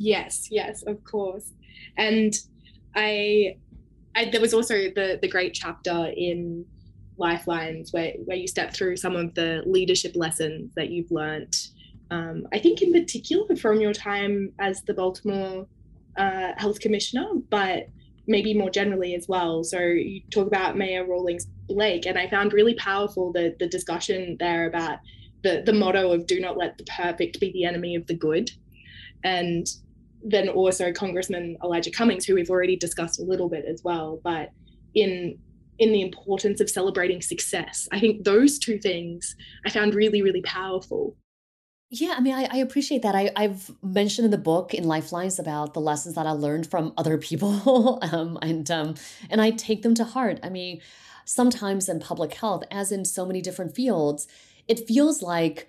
Yes, 0.00 0.46
yes, 0.48 0.84
of 0.86 1.02
course. 1.02 1.52
And 1.96 2.32
I, 2.94 3.56
I 4.14 4.26
there 4.30 4.40
was 4.40 4.54
also 4.54 4.74
the 4.74 5.18
the 5.20 5.26
great 5.26 5.54
chapter 5.54 6.12
in 6.16 6.64
Lifelines 7.16 7.92
where 7.92 8.12
where 8.24 8.36
you 8.36 8.46
step 8.46 8.72
through 8.72 8.96
some 8.96 9.16
of 9.16 9.34
the 9.34 9.62
leadership 9.66 10.12
lessons 10.14 10.72
that 10.76 10.90
you've 10.90 11.10
learnt. 11.10 11.70
Um, 12.12 12.46
I 12.52 12.60
think 12.60 12.80
in 12.80 12.92
particular 12.92 13.56
from 13.56 13.80
your 13.80 13.92
time 13.92 14.52
as 14.60 14.82
the 14.82 14.94
Baltimore 14.94 15.66
uh, 16.16 16.52
Health 16.56 16.78
Commissioner, 16.78 17.26
but 17.50 17.88
maybe 18.28 18.54
more 18.54 18.70
generally 18.70 19.14
as 19.16 19.26
well. 19.26 19.64
So 19.64 19.80
you 19.80 20.20
talk 20.30 20.46
about 20.46 20.76
Mayor 20.76 21.04
Rawlings 21.04 21.48
Blake, 21.68 22.06
and 22.06 22.18
I 22.18 22.28
found 22.28 22.52
really 22.52 22.74
powerful 22.74 23.32
the 23.32 23.54
the 23.58 23.68
discussion 23.68 24.36
there 24.40 24.66
about 24.66 24.98
the 25.42 25.62
the 25.64 25.72
motto 25.72 26.12
of 26.12 26.26
"Do 26.26 26.40
not 26.40 26.56
let 26.56 26.78
the 26.78 26.84
perfect 26.84 27.40
be 27.40 27.52
the 27.52 27.64
enemy 27.64 27.94
of 27.94 28.06
the 28.06 28.14
good," 28.14 28.50
and 29.22 29.66
then 30.22 30.48
also 30.48 30.92
Congressman 30.92 31.56
Elijah 31.62 31.90
Cummings, 31.90 32.24
who 32.24 32.34
we've 32.34 32.50
already 32.50 32.76
discussed 32.76 33.20
a 33.20 33.24
little 33.24 33.48
bit 33.48 33.64
as 33.64 33.82
well, 33.84 34.20
but 34.24 34.50
in 34.94 35.38
in 35.78 35.92
the 35.92 36.02
importance 36.02 36.60
of 36.60 36.68
celebrating 36.68 37.22
success. 37.22 37.88
I 37.92 38.00
think 38.00 38.24
those 38.24 38.58
two 38.58 38.78
things 38.78 39.36
I 39.64 39.70
found 39.70 39.94
really, 39.94 40.22
really 40.22 40.42
powerful. 40.42 41.16
Yeah, 41.90 42.14
I 42.16 42.20
mean, 42.20 42.34
I, 42.34 42.48
I 42.50 42.56
appreciate 42.58 43.02
that. 43.02 43.14
I, 43.14 43.30
I've 43.34 43.70
mentioned 43.82 44.26
in 44.26 44.30
the 44.30 44.38
book 44.38 44.74
in 44.74 44.84
Lifelines 44.84 45.38
about 45.38 45.72
the 45.72 45.80
lessons 45.80 46.16
that 46.16 46.26
I 46.26 46.32
learned 46.32 46.70
from 46.70 46.92
other 46.98 47.16
people, 47.16 47.98
um, 48.12 48.38
and 48.42 48.70
um, 48.70 48.94
and 49.30 49.40
I 49.40 49.52
take 49.52 49.82
them 49.82 49.94
to 49.94 50.04
heart. 50.04 50.38
I 50.42 50.50
mean, 50.50 50.82
sometimes 51.28 51.90
in 51.90 52.00
public 52.00 52.32
health, 52.32 52.64
as 52.70 52.90
in 52.90 53.04
so 53.04 53.26
many 53.26 53.42
different 53.42 53.74
fields, 53.74 54.26
it 54.66 54.88
feels 54.88 55.20
like 55.20 55.68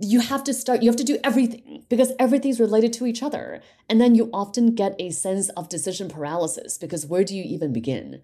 you 0.00 0.20
have 0.20 0.42
to 0.44 0.54
start 0.54 0.82
you 0.82 0.88
have 0.88 0.96
to 0.96 1.04
do 1.04 1.18
everything 1.22 1.84
because 1.88 2.12
everything's 2.18 2.60
related 2.60 2.92
to 2.94 3.06
each 3.06 3.22
other. 3.22 3.60
And 3.90 4.00
then 4.00 4.14
you 4.14 4.30
often 4.32 4.74
get 4.74 4.94
a 4.98 5.10
sense 5.10 5.50
of 5.50 5.68
decision 5.68 6.08
paralysis 6.08 6.78
because 6.78 7.04
where 7.04 7.24
do 7.24 7.36
you 7.36 7.42
even 7.44 7.72
begin? 7.74 8.22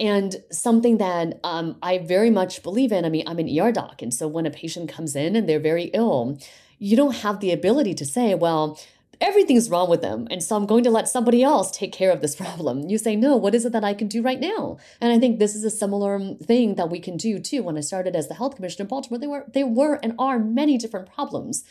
And 0.00 0.36
something 0.50 0.96
that 0.98 1.40
um, 1.44 1.76
i 1.82 1.98
very 1.98 2.30
much 2.30 2.62
believe 2.62 2.92
in 2.92 3.04
i 3.06 3.08
mean 3.08 3.26
i'm 3.26 3.38
an 3.38 3.48
er 3.58 3.72
doc 3.72 4.02
and 4.02 4.12
so 4.12 4.28
when 4.28 4.46
a 4.46 4.50
patient 4.50 4.90
comes 4.90 5.16
in 5.16 5.34
and 5.34 5.48
they're 5.48 5.58
very 5.72 5.84
ill 5.94 6.38
you 6.78 6.96
don't 6.96 7.16
have 7.24 7.40
the 7.40 7.50
ability 7.50 7.94
to 7.94 8.04
say 8.04 8.34
well 8.34 8.78
everything's 9.20 9.70
wrong 9.70 9.88
with 9.88 10.02
them. 10.02 10.26
And 10.30 10.42
so 10.42 10.56
I'm 10.56 10.66
going 10.66 10.84
to 10.84 10.90
let 10.90 11.08
somebody 11.08 11.42
else 11.42 11.70
take 11.70 11.92
care 11.92 12.10
of 12.10 12.20
this 12.20 12.36
problem. 12.36 12.88
You 12.88 12.98
say, 12.98 13.16
no, 13.16 13.36
what 13.36 13.54
is 13.54 13.64
it 13.64 13.72
that 13.72 13.84
I 13.84 13.94
can 13.94 14.08
do 14.08 14.22
right 14.22 14.40
now? 14.40 14.78
And 15.00 15.12
I 15.12 15.18
think 15.18 15.38
this 15.38 15.54
is 15.54 15.64
a 15.64 15.70
similar 15.70 16.16
um, 16.16 16.36
thing 16.36 16.74
that 16.74 16.90
we 16.90 17.00
can 17.00 17.16
do 17.16 17.38
too. 17.38 17.62
When 17.62 17.76
I 17.76 17.80
started 17.80 18.16
as 18.16 18.28
the 18.28 18.34
health 18.34 18.56
commissioner 18.56 18.84
in 18.84 18.88
Baltimore, 18.88 19.18
there 19.18 19.30
were, 19.30 19.44
there 19.52 19.66
were 19.66 19.98
and 20.02 20.14
are 20.18 20.38
many 20.38 20.78
different 20.78 21.12
problems. 21.12 21.64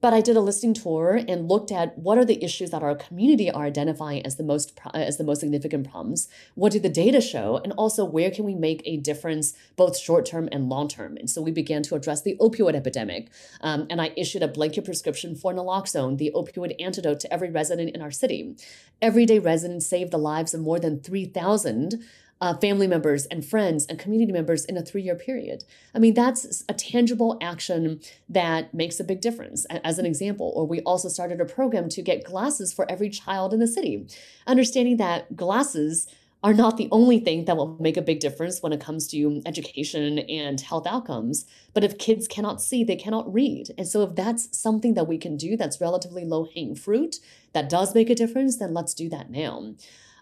But 0.00 0.14
I 0.14 0.20
did 0.20 0.36
a 0.36 0.40
listening 0.40 0.74
tour 0.74 1.20
and 1.26 1.48
looked 1.48 1.72
at 1.72 1.98
what 1.98 2.18
are 2.18 2.24
the 2.24 2.42
issues 2.42 2.70
that 2.70 2.84
our 2.84 2.94
community 2.94 3.50
are 3.50 3.64
identifying 3.64 4.24
as 4.24 4.36
the 4.36 4.44
most 4.44 4.78
as 4.94 5.16
the 5.16 5.24
most 5.24 5.40
significant 5.40 5.90
problems. 5.90 6.28
What 6.54 6.70
do 6.70 6.78
the 6.78 6.88
data 6.88 7.20
show, 7.20 7.60
and 7.64 7.72
also 7.72 8.04
where 8.04 8.30
can 8.30 8.44
we 8.44 8.54
make 8.54 8.80
a 8.84 8.96
difference, 8.98 9.54
both 9.74 9.98
short 9.98 10.24
term 10.24 10.48
and 10.52 10.68
long 10.68 10.86
term? 10.86 11.16
And 11.16 11.28
so 11.28 11.42
we 11.42 11.50
began 11.50 11.82
to 11.82 11.96
address 11.96 12.22
the 12.22 12.36
opioid 12.40 12.76
epidemic, 12.76 13.30
um, 13.60 13.88
and 13.90 14.00
I 14.00 14.12
issued 14.16 14.44
a 14.44 14.48
blanket 14.48 14.84
prescription 14.84 15.34
for 15.34 15.52
naloxone, 15.52 16.16
the 16.16 16.30
opioid 16.32 16.76
antidote, 16.80 17.18
to 17.20 17.32
every 17.32 17.50
resident 17.50 17.90
in 17.94 18.00
our 18.00 18.12
city. 18.12 18.54
Everyday 19.02 19.40
residents 19.40 19.86
saved 19.86 20.12
the 20.12 20.18
lives 20.18 20.54
of 20.54 20.60
more 20.60 20.78
than 20.78 21.00
three 21.00 21.24
thousand 21.24 22.04
uh, 22.40 22.56
family 22.56 22.86
members 22.86 23.26
and 23.26 23.44
friends 23.44 23.86
and 23.86 23.98
community 23.98 24.32
members 24.32 24.64
in 24.64 24.76
a 24.76 24.82
three 24.82 25.02
year 25.02 25.14
period. 25.14 25.64
I 25.94 25.98
mean, 25.98 26.14
that's 26.14 26.64
a 26.68 26.74
tangible 26.74 27.36
action 27.40 28.00
that 28.28 28.72
makes 28.72 29.00
a 29.00 29.04
big 29.04 29.20
difference, 29.20 29.66
as 29.66 29.98
an 29.98 30.06
example. 30.06 30.52
Or 30.54 30.66
we 30.66 30.80
also 30.80 31.08
started 31.08 31.40
a 31.40 31.44
program 31.44 31.88
to 31.90 32.02
get 32.02 32.24
glasses 32.24 32.72
for 32.72 32.90
every 32.90 33.10
child 33.10 33.52
in 33.52 33.60
the 33.60 33.66
city, 33.66 34.06
understanding 34.46 34.96
that 34.98 35.36
glasses 35.36 36.08
are 36.44 36.54
not 36.54 36.76
the 36.76 36.88
only 36.92 37.18
thing 37.18 37.46
that 37.46 37.56
will 37.56 37.76
make 37.80 37.96
a 37.96 38.02
big 38.02 38.20
difference 38.20 38.62
when 38.62 38.72
it 38.72 38.80
comes 38.80 39.08
to 39.08 39.42
education 39.44 40.20
and 40.20 40.60
health 40.60 40.86
outcomes. 40.86 41.44
But 41.74 41.82
if 41.82 41.98
kids 41.98 42.28
cannot 42.28 42.62
see, 42.62 42.84
they 42.84 42.94
cannot 42.94 43.32
read. 43.32 43.70
And 43.76 43.88
so, 43.88 44.02
if 44.02 44.14
that's 44.14 44.56
something 44.56 44.94
that 44.94 45.08
we 45.08 45.18
can 45.18 45.36
do 45.36 45.56
that's 45.56 45.80
relatively 45.80 46.24
low 46.24 46.44
hanging 46.44 46.76
fruit, 46.76 47.16
that 47.54 47.68
does 47.68 47.94
make 47.94 48.08
a 48.08 48.14
difference, 48.14 48.58
then 48.58 48.72
let's 48.72 48.94
do 48.94 49.08
that 49.08 49.30
now. 49.30 49.74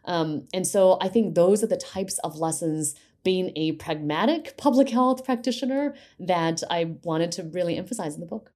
Um, 0.07 0.47
and 0.55 0.66
so 0.66 0.99
I 1.01 1.09
think 1.09 1.35
those 1.35 1.62
are 1.62 1.66
the 1.66 1.77
types 1.77 2.19
of 2.19 2.37
lessons 2.37 2.95
being 3.25 3.53
a 3.57 3.73
pragmatic 3.73 4.57
public 4.57 4.88
health 4.88 5.25
practitioner 5.25 5.95
that 6.21 6.62
I 6.71 6.97
wanted 7.03 7.33
to 7.33 7.42
really 7.42 7.77
emphasize 7.77 8.14
in 8.14 8.21
the 8.21 8.27
book. 8.27 8.53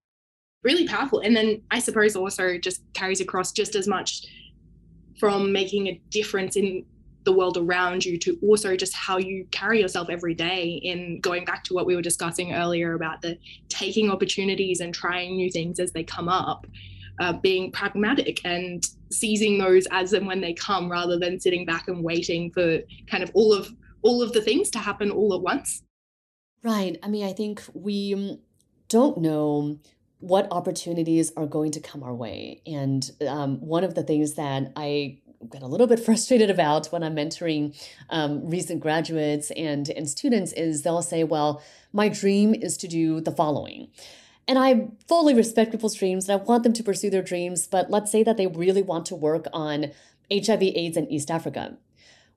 Really 0.62 0.86
powerful. 0.86 1.18
And 1.18 1.34
then 1.34 1.62
I 1.70 1.80
suppose 1.80 2.14
also 2.14 2.56
just 2.56 2.82
carries 2.92 3.20
across 3.20 3.50
just 3.50 3.74
as 3.74 3.88
much 3.88 4.26
from 5.18 5.52
making 5.52 5.88
a 5.88 6.00
difference 6.10 6.54
in 6.54 6.84
the 7.24 7.32
world 7.32 7.56
around 7.56 8.04
you 8.04 8.18
to 8.18 8.38
also 8.42 8.76
just 8.76 8.94
how 8.94 9.18
you 9.18 9.46
carry 9.50 9.80
yourself 9.80 10.08
every 10.08 10.34
day 10.34 10.80
in 10.82 11.20
going 11.20 11.44
back 11.44 11.64
to 11.64 11.74
what 11.74 11.84
we 11.84 11.94
were 11.94 12.02
discussing 12.02 12.54
earlier 12.54 12.94
about 12.94 13.20
the 13.20 13.38
taking 13.68 14.10
opportunities 14.10 14.80
and 14.80 14.94
trying 14.94 15.36
new 15.36 15.50
things 15.50 15.78
as 15.78 15.92
they 15.92 16.02
come 16.02 16.28
up 16.28 16.66
uh, 17.20 17.34
being 17.34 17.70
pragmatic 17.70 18.40
and 18.44 18.88
seizing 19.12 19.58
those 19.58 19.86
as 19.90 20.12
and 20.14 20.26
when 20.26 20.40
they 20.40 20.54
come 20.54 20.90
rather 20.90 21.18
than 21.18 21.38
sitting 21.38 21.64
back 21.64 21.86
and 21.86 22.02
waiting 22.02 22.50
for 22.50 22.80
kind 23.08 23.22
of 23.22 23.30
all 23.34 23.52
of 23.52 23.72
all 24.02 24.22
of 24.22 24.32
the 24.32 24.40
things 24.40 24.70
to 24.70 24.78
happen 24.78 25.10
all 25.10 25.34
at 25.34 25.42
once. 25.42 25.82
Right. 26.62 26.98
I 27.02 27.08
mean 27.08 27.24
i 27.24 27.32
think 27.32 27.62
we 27.74 28.14
um, 28.14 28.38
don't 28.88 29.18
know 29.18 29.78
what 30.18 30.48
opportunities 30.50 31.32
are 31.36 31.46
going 31.46 31.70
to 31.72 31.80
come 31.80 32.02
our 32.02 32.14
way. 32.14 32.60
And 32.66 33.10
um, 33.26 33.58
one 33.60 33.84
of 33.84 33.94
the 33.94 34.02
things 34.02 34.34
that 34.34 34.72
i 34.76 35.18
get 35.50 35.62
a 35.62 35.66
little 35.66 35.86
bit 35.86 36.00
frustrated 36.06 36.50
about 36.50 36.86
when 36.88 37.02
i'm 37.02 37.16
mentoring 37.16 37.74
um, 38.10 38.48
recent 38.48 38.80
graduates 38.80 39.50
and, 39.52 39.88
and 39.90 40.08
students 40.08 40.52
is 40.52 40.82
they'll 40.82 41.00
say 41.00 41.24
well 41.24 41.62
my 41.92 42.10
dream 42.10 42.54
is 42.54 42.76
to 42.76 42.86
do 42.86 43.20
the 43.22 43.32
following 43.32 43.88
and 44.50 44.58
I 44.58 44.88
fully 45.06 45.32
respect 45.32 45.70
people's 45.70 45.94
dreams 45.94 46.28
and 46.28 46.40
I 46.40 46.44
want 46.44 46.64
them 46.64 46.72
to 46.72 46.82
pursue 46.82 47.08
their 47.08 47.22
dreams, 47.22 47.68
but 47.68 47.88
let's 47.88 48.10
say 48.10 48.24
that 48.24 48.36
they 48.36 48.48
really 48.48 48.82
want 48.82 49.06
to 49.06 49.14
work 49.14 49.46
on 49.52 49.92
HIV 50.28 50.62
AIDS 50.62 50.96
in 50.96 51.06
East 51.06 51.30
Africa. 51.30 51.76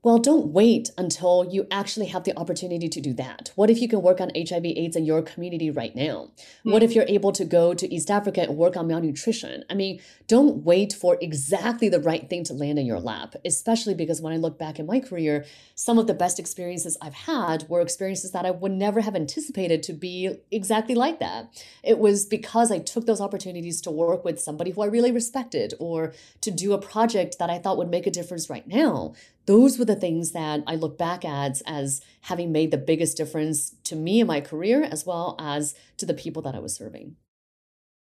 Well, 0.03 0.17
don't 0.17 0.47
wait 0.47 0.91
until 0.97 1.47
you 1.49 1.65
actually 1.71 2.07
have 2.07 2.25
the 2.25 2.37
opportunity 2.37 2.89
to 2.89 2.99
do 2.99 3.13
that. 3.13 3.51
What 3.55 3.69
if 3.69 3.79
you 3.79 3.87
can 3.87 4.01
work 4.01 4.19
on 4.19 4.31
HIV 4.35 4.65
AIDS 4.65 4.97
in 4.97 5.05
your 5.05 5.21
community 5.21 5.71
right 5.71 5.95
now? 5.95 6.27
Mm-hmm. 6.35 6.71
What 6.71 6.83
if 6.83 6.91
hmm. 6.91 6.97
you're 6.97 7.05
able 7.07 7.31
to 7.31 7.45
go 7.45 7.73
to 7.73 7.93
East 7.93 8.11
Africa 8.11 8.41
and 8.41 8.57
work 8.57 8.75
on 8.75 8.87
malnutrition? 8.87 9.63
I 9.69 9.75
mean, 9.75 10.01
don't 10.27 10.65
wait 10.65 10.91
for 10.91 11.17
exactly 11.21 11.87
the 11.87 12.01
right 12.01 12.29
thing 12.29 12.43
to 12.45 12.53
land 12.53 12.79
in 12.79 12.85
your 12.85 12.99
lap, 12.99 13.35
especially 13.45 13.93
because 13.93 14.21
when 14.21 14.33
I 14.33 14.37
look 14.37 14.59
back 14.59 14.77
in 14.77 14.85
my 14.85 14.99
career, 14.99 15.45
some 15.73 15.97
of 15.97 16.07
the 16.07 16.13
best 16.13 16.37
experiences 16.37 16.97
I've 17.01 17.13
had 17.13 17.69
were 17.69 17.79
experiences 17.79 18.31
that 18.31 18.45
I 18.45 18.51
would 18.51 18.73
never 18.73 18.99
have 18.99 19.15
anticipated 19.15 19.83
to 19.83 19.93
be 19.93 20.35
exactly 20.51 20.95
like 20.95 21.19
that. 21.19 21.63
It 21.81 21.97
was 21.97 22.25
because 22.25 22.73
I 22.73 22.79
took 22.79 23.05
those 23.05 23.21
opportunities 23.21 23.79
to 23.81 23.91
work 23.91 24.25
with 24.25 24.41
somebody 24.41 24.71
who 24.71 24.81
I 24.81 24.87
really 24.87 25.13
respected 25.13 25.73
or 25.79 26.13
to 26.41 26.51
do 26.51 26.73
a 26.73 26.77
project 26.77 27.37
that 27.39 27.49
I 27.49 27.57
thought 27.57 27.77
would 27.77 27.89
make 27.89 28.05
a 28.05 28.11
difference 28.11 28.49
right 28.49 28.67
now 28.67 29.13
those 29.45 29.77
were 29.77 29.85
the 29.85 29.95
things 29.95 30.31
that 30.31 30.63
I 30.67 30.75
look 30.75 30.97
back 30.97 31.25
at 31.25 31.61
as 31.65 32.01
having 32.21 32.51
made 32.51 32.71
the 32.71 32.77
biggest 32.77 33.17
difference 33.17 33.75
to 33.85 33.95
me 33.95 34.21
in 34.21 34.27
my 34.27 34.41
career 34.41 34.83
as 34.83 35.05
well 35.05 35.35
as 35.39 35.75
to 35.97 36.05
the 36.05 36.13
people 36.13 36.41
that 36.43 36.55
I 36.55 36.59
was 36.59 36.75
serving. 36.75 37.15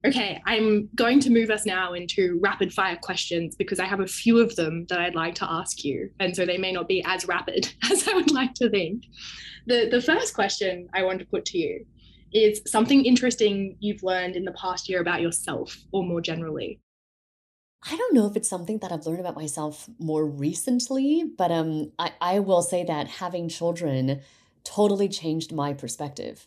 Okay, 0.05 0.41
I'm 0.45 0.87
going 0.95 1.19
to 1.21 1.29
move 1.29 1.49
us 1.49 1.65
now 1.65 1.91
into 1.93 2.39
rapid 2.41 2.73
fire 2.73 2.97
questions 3.01 3.55
because 3.57 3.79
I 3.79 3.85
have 3.85 3.99
a 3.99 4.07
few 4.07 4.39
of 4.39 4.55
them 4.55 4.85
that 4.87 4.99
I'd 4.99 5.15
like 5.15 5.35
to 5.35 5.51
ask 5.51 5.83
you. 5.83 6.09
And 6.21 6.33
so 6.33 6.45
they 6.45 6.57
may 6.57 6.71
not 6.71 6.87
be 6.87 7.03
as 7.05 7.27
rapid 7.27 7.73
as 7.91 8.07
I 8.07 8.13
would 8.13 8.31
like 8.31 8.53
to 8.55 8.69
think. 8.69 9.03
The, 9.67 9.89
the 9.91 10.01
first 10.01 10.33
question 10.33 10.87
I 10.93 11.03
want 11.03 11.19
to 11.19 11.25
put 11.25 11.43
to 11.45 11.57
you 11.57 11.85
is 12.31 12.61
something 12.65 13.03
interesting 13.03 13.75
you've 13.79 14.03
learned 14.03 14.37
in 14.37 14.45
the 14.45 14.53
past 14.53 14.87
year 14.87 15.01
about 15.01 15.21
yourself 15.21 15.77
or 15.91 16.03
more 16.03 16.21
generally. 16.21 16.79
I 17.83 17.95
don't 17.95 18.13
know 18.13 18.27
if 18.27 18.35
it's 18.35 18.49
something 18.49 18.79
that 18.79 18.91
I've 18.91 19.05
learned 19.05 19.21
about 19.21 19.35
myself 19.35 19.89
more 19.99 20.25
recently, 20.25 21.23
but 21.23 21.51
um, 21.51 21.91
I, 21.97 22.11
I 22.19 22.39
will 22.39 22.61
say 22.61 22.83
that 22.83 23.07
having 23.07 23.47
children 23.47 24.21
totally 24.63 25.07
changed 25.07 25.53
my 25.53 25.73
perspective. 25.73 26.45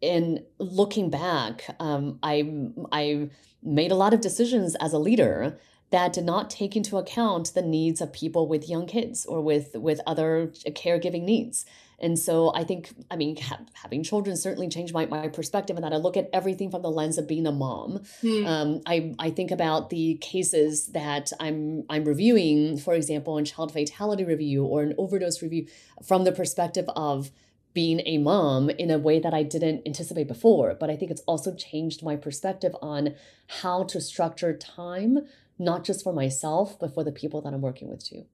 In 0.00 0.44
looking 0.58 1.10
back, 1.10 1.76
um, 1.78 2.18
I 2.22 2.70
I 2.90 3.30
made 3.62 3.92
a 3.92 3.94
lot 3.96 4.12
of 4.12 4.20
decisions 4.20 4.74
as 4.76 4.92
a 4.92 4.98
leader 4.98 5.58
that 5.90 6.12
did 6.12 6.24
not 6.24 6.50
take 6.50 6.74
into 6.74 6.96
account 6.96 7.54
the 7.54 7.62
needs 7.62 8.00
of 8.00 8.12
people 8.12 8.48
with 8.48 8.68
young 8.68 8.86
kids 8.86 9.24
or 9.24 9.40
with 9.40 9.76
with 9.76 10.00
other 10.04 10.48
caregiving 10.70 11.22
needs. 11.22 11.64
And 12.02 12.18
so 12.18 12.52
I 12.54 12.64
think, 12.64 12.90
I 13.10 13.16
mean, 13.16 13.36
ha- 13.36 13.60
having 13.74 14.02
children 14.02 14.36
certainly 14.36 14.68
changed 14.68 14.92
my, 14.92 15.06
my 15.06 15.28
perspective 15.28 15.76
in 15.76 15.82
that 15.82 15.92
I 15.92 15.96
look 15.96 16.16
at 16.16 16.28
everything 16.32 16.70
from 16.70 16.82
the 16.82 16.90
lens 16.90 17.16
of 17.16 17.28
being 17.28 17.46
a 17.46 17.52
mom. 17.52 18.00
Mm. 18.22 18.46
Um, 18.46 18.82
I, 18.86 19.14
I 19.18 19.30
think 19.30 19.50
about 19.50 19.90
the 19.90 20.18
cases 20.20 20.88
that 20.88 21.32
I'm 21.38 21.84
I'm 21.88 22.04
reviewing, 22.04 22.76
for 22.76 22.94
example, 22.94 23.38
in 23.38 23.44
child 23.44 23.72
fatality 23.72 24.24
review 24.24 24.64
or 24.64 24.82
an 24.82 24.94
overdose 24.98 25.40
review 25.40 25.66
from 26.04 26.24
the 26.24 26.32
perspective 26.32 26.88
of 26.96 27.30
being 27.74 28.02
a 28.04 28.18
mom 28.18 28.68
in 28.68 28.90
a 28.90 28.98
way 28.98 29.18
that 29.18 29.32
I 29.32 29.44
didn't 29.44 29.82
anticipate 29.86 30.28
before. 30.28 30.74
But 30.78 30.90
I 30.90 30.96
think 30.96 31.10
it's 31.10 31.22
also 31.22 31.54
changed 31.54 32.02
my 32.02 32.16
perspective 32.16 32.74
on 32.82 33.14
how 33.62 33.84
to 33.84 34.00
structure 34.00 34.56
time 34.56 35.20
not 35.58 35.84
just 35.84 36.02
for 36.02 36.12
myself, 36.12 36.78
but 36.78 36.92
for 36.92 37.04
the 37.04 37.12
people 37.12 37.40
that 37.42 37.54
I'm 37.54 37.60
working 37.60 37.88
with 37.88 38.04
too. 38.04 38.26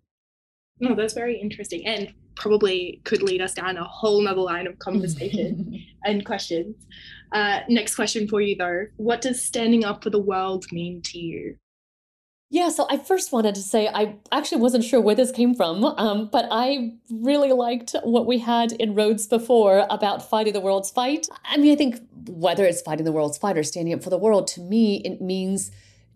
No, 0.81 0.95
that's 0.95 1.15
very 1.15 1.41
interesting 1.41 1.87
and 1.87 2.13
probably 2.37 3.01
could 3.05 3.23
lead 3.23 3.41
us 3.41 3.53
down 3.55 3.77
a 3.77 3.85
whole 3.85 4.23
nother 4.23 4.41
line 4.41 4.67
of 4.67 4.79
conversation 4.79 5.85
and 6.05 6.25
questions. 6.25 6.77
Uh, 7.33 7.61
next 7.69 7.95
question 7.95 8.27
for 8.27 8.41
you 8.41 8.57
though 8.57 8.87
What 8.97 9.21
does 9.21 9.45
standing 9.45 9.85
up 9.85 10.03
for 10.03 10.11
the 10.11 10.21
world 10.21 10.67
mean 10.73 11.03
to 11.03 11.19
you? 11.19 11.57
Yeah, 12.51 12.71
so 12.71 12.87
I 12.89 12.97
first 12.97 13.31
wanted 13.31 13.55
to 13.57 13.61
say 13.61 13.89
I 13.89 14.17
actually 14.33 14.63
wasn't 14.63 14.85
sure 14.85 15.03
where 15.03 15.15
this 15.15 15.31
came 15.31 15.55
from, 15.55 15.85
um, 15.85 16.31
but 16.33 16.49
I 16.51 16.95
really 17.11 17.53
liked 17.53 17.95
what 18.05 18.25
we 18.25 18.39
had 18.39 18.73
in 18.73 18.95
Rhodes 18.95 19.27
before 19.27 19.87
about 19.91 20.31
fighting 20.31 20.55
the 20.55 20.61
world's 20.61 20.91
fight. 20.91 21.27
I 21.45 21.59
mean, 21.59 21.73
I 21.73 21.77
think 21.77 22.01
whether 22.27 22.65
it's 22.65 22.81
fighting 22.81 23.05
the 23.05 23.13
world's 23.13 23.37
fight 23.37 23.59
or 23.59 23.63
standing 23.63 23.93
up 23.93 24.03
for 24.03 24.09
the 24.09 24.17
world, 24.17 24.47
to 24.49 24.63
me, 24.63 25.03
it 25.05 25.21
means 25.21 25.71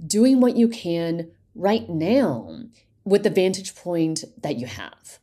doing 0.06 0.40
what 0.40 0.56
you 0.56 0.68
can 0.68 1.30
right 1.54 1.86
now 1.90 2.48
with 3.04 3.22
the 3.22 3.30
vantage 3.30 3.74
point 3.74 4.24
that 4.40 4.56
you 4.56 4.66
have. 4.66 5.18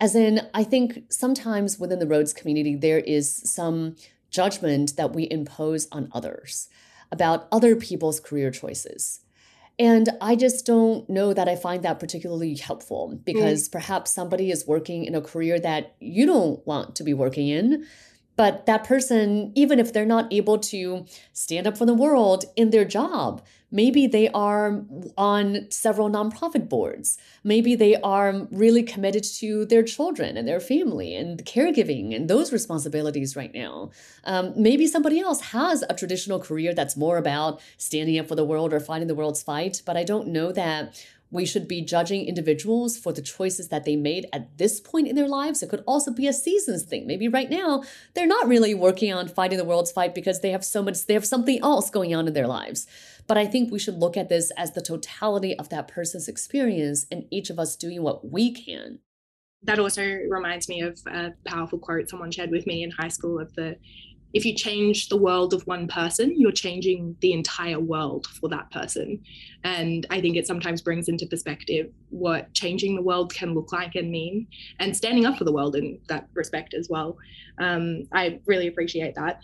As 0.00 0.14
in, 0.14 0.48
I 0.54 0.64
think 0.64 1.04
sometimes 1.10 1.78
within 1.78 1.98
the 1.98 2.06
Rhodes 2.06 2.32
community, 2.32 2.74
there 2.74 3.00
is 3.00 3.42
some 3.44 3.96
judgment 4.30 4.96
that 4.96 5.12
we 5.12 5.28
impose 5.30 5.88
on 5.92 6.08
others 6.12 6.68
about 7.12 7.48
other 7.52 7.76
people's 7.76 8.20
career 8.20 8.50
choices. 8.50 9.20
And 9.78 10.10
I 10.20 10.36
just 10.36 10.66
don't 10.66 11.08
know 11.08 11.32
that 11.32 11.48
I 11.48 11.56
find 11.56 11.82
that 11.82 11.98
particularly 11.98 12.54
helpful 12.54 13.18
because 13.24 13.68
mm. 13.68 13.72
perhaps 13.72 14.12
somebody 14.12 14.50
is 14.50 14.66
working 14.66 15.04
in 15.04 15.14
a 15.14 15.22
career 15.22 15.58
that 15.60 15.96
you 16.00 16.26
don't 16.26 16.64
want 16.66 16.96
to 16.96 17.04
be 17.04 17.14
working 17.14 17.48
in. 17.48 17.86
But 18.40 18.64
that 18.64 18.84
person, 18.84 19.52
even 19.54 19.78
if 19.78 19.92
they're 19.92 20.06
not 20.06 20.32
able 20.32 20.56
to 20.60 21.04
stand 21.34 21.66
up 21.66 21.76
for 21.76 21.84
the 21.84 21.92
world 21.92 22.46
in 22.56 22.70
their 22.70 22.86
job, 22.86 23.44
maybe 23.70 24.06
they 24.06 24.30
are 24.30 24.82
on 25.18 25.66
several 25.70 26.08
nonprofit 26.08 26.66
boards. 26.66 27.18
Maybe 27.44 27.74
they 27.74 27.96
are 27.96 28.48
really 28.50 28.82
committed 28.82 29.24
to 29.40 29.66
their 29.66 29.82
children 29.82 30.38
and 30.38 30.48
their 30.48 30.58
family 30.58 31.14
and 31.14 31.44
caregiving 31.44 32.16
and 32.16 32.30
those 32.30 32.50
responsibilities 32.50 33.36
right 33.36 33.52
now. 33.52 33.90
Um, 34.24 34.54
maybe 34.56 34.86
somebody 34.86 35.20
else 35.20 35.42
has 35.52 35.84
a 35.90 35.94
traditional 35.94 36.40
career 36.40 36.72
that's 36.72 36.96
more 36.96 37.18
about 37.18 37.60
standing 37.76 38.18
up 38.18 38.26
for 38.26 38.36
the 38.36 38.44
world 38.46 38.72
or 38.72 38.80
fighting 38.80 39.08
the 39.08 39.14
world's 39.14 39.42
fight. 39.42 39.82
But 39.84 39.98
I 39.98 40.04
don't 40.04 40.28
know 40.28 40.50
that 40.52 40.98
we 41.30 41.46
should 41.46 41.68
be 41.68 41.80
judging 41.80 42.26
individuals 42.26 42.98
for 42.98 43.12
the 43.12 43.22
choices 43.22 43.68
that 43.68 43.84
they 43.84 43.96
made 43.96 44.26
at 44.32 44.58
this 44.58 44.80
point 44.80 45.06
in 45.08 45.14
their 45.14 45.28
lives. 45.28 45.62
It 45.62 45.70
could 45.70 45.84
also 45.86 46.12
be 46.12 46.26
a 46.26 46.32
seasons 46.32 46.82
thing. 46.82 47.06
Maybe 47.06 47.28
right 47.28 47.48
now 47.48 47.84
they're 48.14 48.26
not 48.26 48.48
really 48.48 48.74
working 48.74 49.12
on 49.12 49.28
fighting 49.28 49.58
the 49.58 49.64
world's 49.64 49.92
fight 49.92 50.14
because 50.14 50.40
they 50.40 50.50
have 50.50 50.64
so 50.64 50.82
much, 50.82 51.06
they 51.06 51.14
have 51.14 51.26
something 51.26 51.60
else 51.62 51.88
going 51.90 52.14
on 52.14 52.26
in 52.26 52.34
their 52.34 52.48
lives. 52.48 52.86
But 53.26 53.38
I 53.38 53.46
think 53.46 53.70
we 53.70 53.78
should 53.78 53.94
look 53.94 54.16
at 54.16 54.28
this 54.28 54.50
as 54.56 54.72
the 54.72 54.82
totality 54.82 55.56
of 55.56 55.68
that 55.68 55.86
person's 55.86 56.26
experience 56.26 57.06
and 57.12 57.26
each 57.30 57.48
of 57.48 57.60
us 57.60 57.76
doing 57.76 58.02
what 58.02 58.28
we 58.28 58.50
can. 58.50 58.98
That 59.62 59.78
also 59.78 60.02
reminds 60.02 60.68
me 60.68 60.80
of 60.80 60.98
a 61.06 61.32
powerful 61.44 61.78
quote 61.78 62.08
someone 62.08 62.30
shared 62.30 62.50
with 62.50 62.66
me 62.66 62.82
in 62.82 62.90
high 62.90 63.08
school 63.08 63.38
of 63.38 63.54
the 63.54 63.76
if 64.32 64.44
you 64.44 64.54
change 64.54 65.08
the 65.08 65.16
world 65.16 65.52
of 65.52 65.66
one 65.66 65.88
person, 65.88 66.34
you're 66.38 66.52
changing 66.52 67.16
the 67.20 67.32
entire 67.32 67.80
world 67.80 68.26
for 68.26 68.48
that 68.48 68.70
person. 68.70 69.22
And 69.64 70.06
I 70.10 70.20
think 70.20 70.36
it 70.36 70.46
sometimes 70.46 70.80
brings 70.80 71.08
into 71.08 71.26
perspective 71.26 71.90
what 72.10 72.52
changing 72.52 72.94
the 72.94 73.02
world 73.02 73.34
can 73.34 73.54
look 73.54 73.72
like 73.72 73.94
and 73.94 74.10
mean, 74.10 74.46
and 74.78 74.96
standing 74.96 75.26
up 75.26 75.36
for 75.36 75.44
the 75.44 75.52
world 75.52 75.76
in 75.76 75.98
that 76.08 76.28
respect 76.34 76.74
as 76.74 76.88
well. 76.88 77.16
Um, 77.58 78.04
I 78.12 78.40
really 78.46 78.68
appreciate 78.68 79.14
that. 79.16 79.40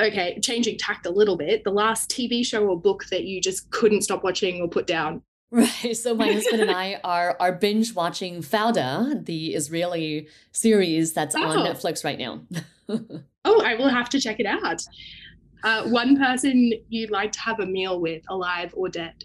Okay, 0.00 0.38
changing 0.40 0.78
tact 0.78 1.06
a 1.06 1.10
little 1.10 1.36
bit. 1.36 1.64
The 1.64 1.70
last 1.70 2.10
TV 2.10 2.44
show 2.44 2.66
or 2.66 2.80
book 2.80 3.04
that 3.10 3.24
you 3.24 3.40
just 3.40 3.70
couldn't 3.70 4.02
stop 4.02 4.24
watching 4.24 4.60
or 4.60 4.68
put 4.68 4.86
down. 4.86 5.22
Right. 5.84 5.94
So 5.94 6.14
my 6.14 6.32
husband 6.32 6.62
and 6.62 6.70
I 6.70 6.98
are 7.04 7.36
are 7.38 7.52
binge 7.52 7.94
watching 7.94 8.40
Fauda, 8.40 9.22
the 9.26 9.52
Israeli 9.54 10.28
series 10.50 11.12
that's 11.12 11.34
oh. 11.34 11.42
on 11.42 11.66
Netflix 11.66 12.02
right 12.04 12.18
now. 12.18 12.40
oh, 13.44 13.62
I 13.62 13.74
will 13.74 13.90
have 13.90 14.08
to 14.10 14.20
check 14.20 14.40
it 14.40 14.46
out. 14.46 14.82
Uh, 15.62 15.84
one 15.88 16.16
person 16.16 16.72
you'd 16.88 17.10
like 17.10 17.32
to 17.32 17.40
have 17.40 17.60
a 17.60 17.66
meal 17.66 18.00
with, 18.00 18.22
alive 18.30 18.72
or 18.74 18.88
dead? 18.88 19.24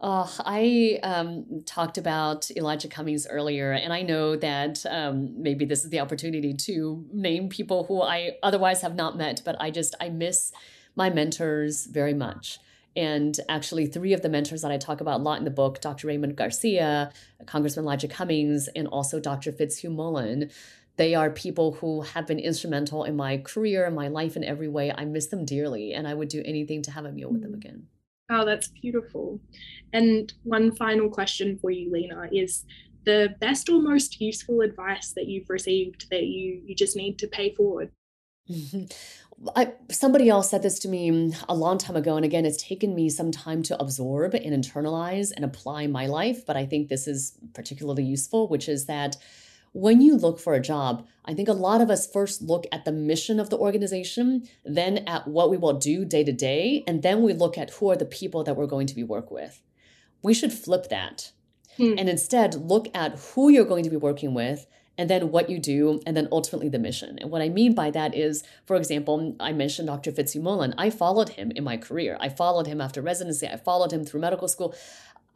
Oh, 0.00 0.32
I 0.44 0.98
um, 1.04 1.62
talked 1.64 1.98
about 1.98 2.50
Elijah 2.56 2.88
Cummings 2.88 3.26
earlier, 3.28 3.72
and 3.72 3.92
I 3.92 4.02
know 4.02 4.34
that 4.36 4.84
um, 4.86 5.40
maybe 5.40 5.64
this 5.64 5.84
is 5.84 5.90
the 5.90 6.00
opportunity 6.00 6.52
to 6.52 7.04
name 7.12 7.48
people 7.48 7.84
who 7.84 8.02
I 8.02 8.32
otherwise 8.42 8.82
have 8.82 8.96
not 8.96 9.16
met, 9.16 9.42
but 9.44 9.56
I 9.60 9.70
just, 9.70 9.94
I 10.00 10.08
miss 10.08 10.52
my 10.94 11.10
mentors 11.10 11.86
very 11.86 12.14
much. 12.14 12.58
And 12.98 13.38
actually, 13.48 13.86
three 13.86 14.12
of 14.12 14.22
the 14.22 14.28
mentors 14.28 14.60
that 14.62 14.70
I 14.70 14.76
talk 14.76 15.00
about 15.00 15.20
a 15.20 15.22
lot 15.22 15.38
in 15.38 15.44
the 15.44 15.50
book 15.50 15.80
Dr. 15.80 16.08
Raymond 16.08 16.36
Garcia, 16.36 17.12
Congressman 17.46 17.84
Elijah 17.84 18.08
Cummings, 18.08 18.68
and 18.74 18.88
also 18.88 19.20
Dr. 19.20 19.52
Fitzhugh 19.52 19.90
Mullan 19.90 20.50
they 20.98 21.14
are 21.14 21.30
people 21.30 21.74
who 21.74 22.02
have 22.02 22.26
been 22.26 22.40
instrumental 22.40 23.04
in 23.04 23.16
my 23.16 23.38
career 23.38 23.86
and 23.86 23.94
my 23.94 24.08
life 24.08 24.36
in 24.36 24.42
every 24.42 24.68
way. 24.68 24.92
I 24.92 25.04
miss 25.04 25.28
them 25.28 25.44
dearly, 25.44 25.94
and 25.94 26.06
I 26.06 26.12
would 26.12 26.28
do 26.28 26.42
anything 26.44 26.82
to 26.82 26.90
have 26.90 27.04
a 27.04 27.12
meal 27.12 27.30
with 27.30 27.40
them 27.40 27.52
mm. 27.52 27.56
again. 27.56 27.86
Oh, 28.30 28.44
that's 28.44 28.68
beautiful. 28.68 29.40
And 29.92 30.32
one 30.42 30.74
final 30.74 31.08
question 31.08 31.56
for 31.56 31.70
you, 31.70 31.90
Leana, 31.90 32.28
is 32.32 32.66
the 33.04 33.36
best 33.40 33.70
or 33.70 33.80
most 33.80 34.20
useful 34.20 34.60
advice 34.60 35.12
that 35.12 35.28
you've 35.28 35.48
received 35.48 36.10
that 36.10 36.24
you 36.24 36.60
you 36.66 36.74
just 36.74 36.96
need 36.96 37.16
to 37.20 37.28
pay 37.28 37.54
forward? 37.54 37.90
I, 39.54 39.72
somebody 39.90 40.28
else 40.28 40.50
said 40.50 40.62
this 40.62 40.78
to 40.80 40.88
me 40.88 41.32
a 41.48 41.54
long 41.54 41.78
time 41.78 41.96
ago, 41.96 42.16
and 42.16 42.24
again, 42.24 42.44
it's 42.44 42.62
taken 42.62 42.94
me 42.94 43.08
some 43.08 43.30
time 43.30 43.62
to 43.64 43.80
absorb 43.80 44.34
and 44.34 44.52
internalize 44.52 45.32
and 45.34 45.44
apply 45.44 45.86
my 45.86 46.06
life. 46.06 46.44
But 46.44 46.56
I 46.56 46.66
think 46.66 46.88
this 46.88 47.06
is 47.06 47.38
particularly 47.54 48.04
useful, 48.04 48.48
which 48.48 48.68
is 48.68 48.86
that 48.86 49.16
when 49.72 50.00
you 50.00 50.16
look 50.16 50.40
for 50.40 50.54
a 50.54 50.60
job, 50.60 51.06
I 51.24 51.34
think 51.34 51.48
a 51.48 51.52
lot 51.52 51.80
of 51.80 51.90
us 51.90 52.10
first 52.10 52.42
look 52.42 52.66
at 52.72 52.84
the 52.84 52.92
mission 52.92 53.38
of 53.38 53.50
the 53.50 53.58
organization, 53.58 54.48
then 54.64 54.98
at 55.06 55.28
what 55.28 55.50
we 55.50 55.56
will 55.56 55.78
do 55.78 56.04
day 56.04 56.24
to 56.24 56.32
day, 56.32 56.82
and 56.86 57.02
then 57.02 57.22
we 57.22 57.32
look 57.32 57.56
at 57.56 57.70
who 57.70 57.90
are 57.90 57.96
the 57.96 58.04
people 58.04 58.42
that 58.44 58.56
we're 58.56 58.66
going 58.66 58.86
to 58.88 58.94
be 58.94 59.04
work 59.04 59.30
with. 59.30 59.62
We 60.22 60.34
should 60.34 60.52
flip 60.52 60.88
that. 60.88 61.30
Hmm. 61.76 61.94
And 61.96 62.08
instead 62.08 62.56
look 62.56 62.88
at 62.94 63.18
who 63.18 63.50
you're 63.50 63.64
going 63.64 63.84
to 63.84 63.90
be 63.90 63.96
working 63.96 64.34
with 64.34 64.66
and 64.98 65.08
then 65.08 65.30
what 65.30 65.48
you 65.48 65.58
do, 65.58 66.00
and 66.04 66.16
then 66.16 66.28
ultimately 66.32 66.68
the 66.68 66.78
mission. 66.78 67.18
And 67.20 67.30
what 67.30 67.40
I 67.40 67.48
mean 67.48 67.72
by 67.72 67.90
that 67.92 68.14
is, 68.14 68.42
for 68.66 68.76
example, 68.76 69.36
I 69.38 69.52
mentioned 69.52 69.86
Dr. 69.86 70.10
Fitzhugh. 70.10 70.74
I 70.76 70.90
followed 70.90 71.30
him 71.30 71.52
in 71.54 71.62
my 71.62 71.76
career. 71.76 72.18
I 72.20 72.28
followed 72.28 72.66
him 72.66 72.80
after 72.80 73.00
residency. 73.00 73.46
I 73.46 73.56
followed 73.56 73.92
him 73.92 74.04
through 74.04 74.20
medical 74.20 74.48
school. 74.48 74.74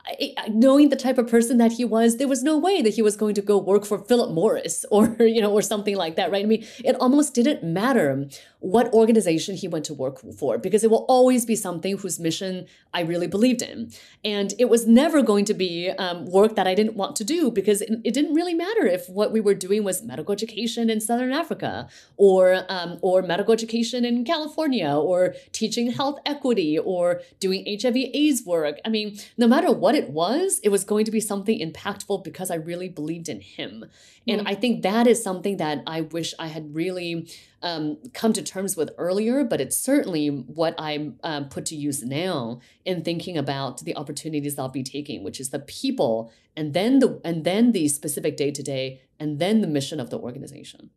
I, 0.04 0.34
knowing 0.48 0.88
the 0.88 0.96
type 0.96 1.16
of 1.16 1.28
person 1.28 1.58
that 1.58 1.72
he 1.72 1.84
was, 1.84 2.16
there 2.16 2.26
was 2.26 2.42
no 2.42 2.58
way 2.58 2.82
that 2.82 2.94
he 2.94 3.02
was 3.02 3.16
going 3.16 3.36
to 3.36 3.42
go 3.42 3.56
work 3.56 3.84
for 3.84 3.98
Philip 3.98 4.32
Morris 4.32 4.84
or 4.90 5.16
you 5.20 5.40
know 5.40 5.52
or 5.52 5.62
something 5.62 5.96
like 5.96 6.16
that, 6.16 6.30
right? 6.32 6.44
I 6.44 6.48
mean, 6.48 6.66
it 6.84 6.96
almost 6.96 7.34
didn't 7.34 7.62
matter 7.62 8.28
what 8.62 8.92
organization 8.92 9.56
he 9.56 9.66
went 9.66 9.84
to 9.84 9.92
work 9.92 10.20
for 10.38 10.56
because 10.56 10.84
it 10.84 10.90
will 10.90 11.04
always 11.08 11.44
be 11.44 11.56
something 11.56 11.98
whose 11.98 12.20
mission 12.20 12.64
I 12.94 13.00
really 13.00 13.26
believed 13.26 13.60
in. 13.60 13.90
And 14.24 14.54
it 14.56 14.68
was 14.68 14.86
never 14.86 15.20
going 15.20 15.44
to 15.46 15.54
be 15.54 15.90
um, 15.90 16.26
work 16.26 16.54
that 16.54 16.68
I 16.68 16.74
didn't 16.74 16.94
want 16.94 17.16
to 17.16 17.24
do 17.24 17.50
because 17.50 17.80
it, 17.80 17.90
it, 18.04 18.14
didn't 18.14 18.34
really 18.34 18.54
matter 18.54 18.86
if 18.86 19.08
what 19.08 19.32
we 19.32 19.40
were 19.40 19.54
doing 19.54 19.82
was 19.82 20.02
medical 20.02 20.32
education 20.32 20.88
in 20.90 21.00
Southern 21.00 21.32
Africa 21.32 21.88
or, 22.16 22.64
um, 22.68 22.98
or 23.02 23.20
medical 23.20 23.52
education 23.52 24.04
in 24.04 24.24
California 24.24 24.94
or 24.94 25.34
teaching 25.50 25.90
health 25.90 26.20
equity 26.24 26.78
or 26.78 27.20
doing 27.40 27.66
HIV 27.66 27.96
AIDS 27.96 28.44
work. 28.46 28.78
I 28.84 28.90
mean, 28.90 29.18
no 29.36 29.48
matter 29.48 29.72
what 29.72 29.96
it 29.96 30.10
was, 30.10 30.60
it 30.62 30.68
was 30.68 30.84
going 30.84 31.04
to 31.06 31.10
be 31.10 31.20
something 31.20 31.58
impactful 31.58 32.22
because 32.22 32.48
I 32.48 32.54
really 32.54 32.88
believed 32.88 33.28
in 33.28 33.40
him. 33.40 33.86
And 34.28 34.42
mm. 34.42 34.44
I 34.46 34.54
think 34.54 34.82
that 34.82 35.08
is 35.08 35.20
something 35.20 35.56
that 35.56 35.82
I 35.84 36.02
wish 36.02 36.32
I 36.38 36.46
had 36.46 36.76
really 36.76 37.28
um, 37.62 37.98
come 38.12 38.32
to 38.32 38.42
terms 38.42 38.76
with 38.76 38.90
earlier, 38.98 39.44
but 39.44 39.60
it's 39.60 39.76
certainly 39.76 40.28
what 40.28 40.74
I 40.78 41.12
um, 41.22 41.48
put 41.48 41.66
to 41.66 41.76
use 41.76 42.02
now 42.02 42.60
in 42.84 43.02
thinking 43.02 43.36
about 43.36 43.80
the 43.80 43.96
opportunities 43.96 44.58
I'll 44.58 44.68
be 44.68 44.82
taking, 44.82 45.22
which 45.22 45.40
is 45.40 45.50
the 45.50 45.60
people, 45.60 46.32
and 46.56 46.74
then 46.74 46.98
the 46.98 47.20
and 47.24 47.44
then 47.44 47.72
the 47.72 47.88
specific 47.88 48.36
day 48.36 48.50
to 48.50 48.62
day, 48.62 49.00
and 49.18 49.38
then 49.38 49.60
the 49.60 49.66
mission 49.66 50.00
of 50.00 50.10
the 50.10 50.18
organization. 50.18 50.90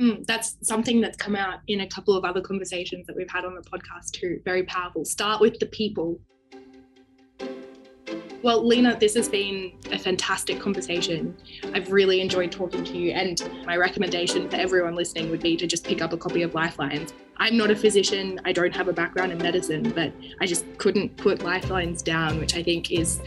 Mm, 0.00 0.26
that's 0.26 0.56
something 0.62 1.00
that's 1.00 1.16
come 1.16 1.34
out 1.34 1.60
in 1.68 1.80
a 1.80 1.86
couple 1.86 2.16
of 2.16 2.24
other 2.24 2.42
conversations 2.42 3.06
that 3.06 3.16
we've 3.16 3.30
had 3.30 3.44
on 3.44 3.54
the 3.54 3.62
podcast 3.62 4.10
too. 4.12 4.40
Very 4.44 4.64
powerful. 4.64 5.04
Start 5.04 5.40
with 5.40 5.58
the 5.58 5.66
people 5.66 6.20
well, 8.42 8.62
Leana, 8.62 8.98
this 8.98 9.14
has 9.14 9.28
been 9.28 9.72
a 9.90 9.98
fantastic 9.98 10.60
conversation. 10.60 11.36
I've 11.74 11.90
really 11.90 12.20
enjoyed 12.20 12.52
talking 12.52 12.84
to 12.84 12.96
you. 12.96 13.12
And 13.12 13.40
my 13.66 13.76
recommendation 13.76 14.48
for 14.48 14.56
everyone 14.56 14.94
listening 14.94 15.30
would 15.30 15.40
be 15.40 15.56
to 15.56 15.66
just 15.66 15.84
pick 15.84 16.02
up 16.02 16.12
a 16.12 16.16
copy 16.16 16.42
of 16.42 16.54
Lifelines. 16.54 17.12
I'm 17.38 17.56
not 17.56 17.70
a 17.70 17.76
physician, 17.76 18.40
I 18.44 18.52
don't 18.52 18.74
have 18.74 18.88
a 18.88 18.92
background 18.92 19.32
in 19.32 19.38
medicine, 19.38 19.90
but 19.90 20.12
I 20.40 20.46
just 20.46 20.64
couldn't 20.78 21.16
put 21.16 21.42
Lifelines 21.42 22.02
down, 22.02 22.38
which 22.38 22.56
I 22.56 22.62
think 22.62 22.90
is 22.90 23.20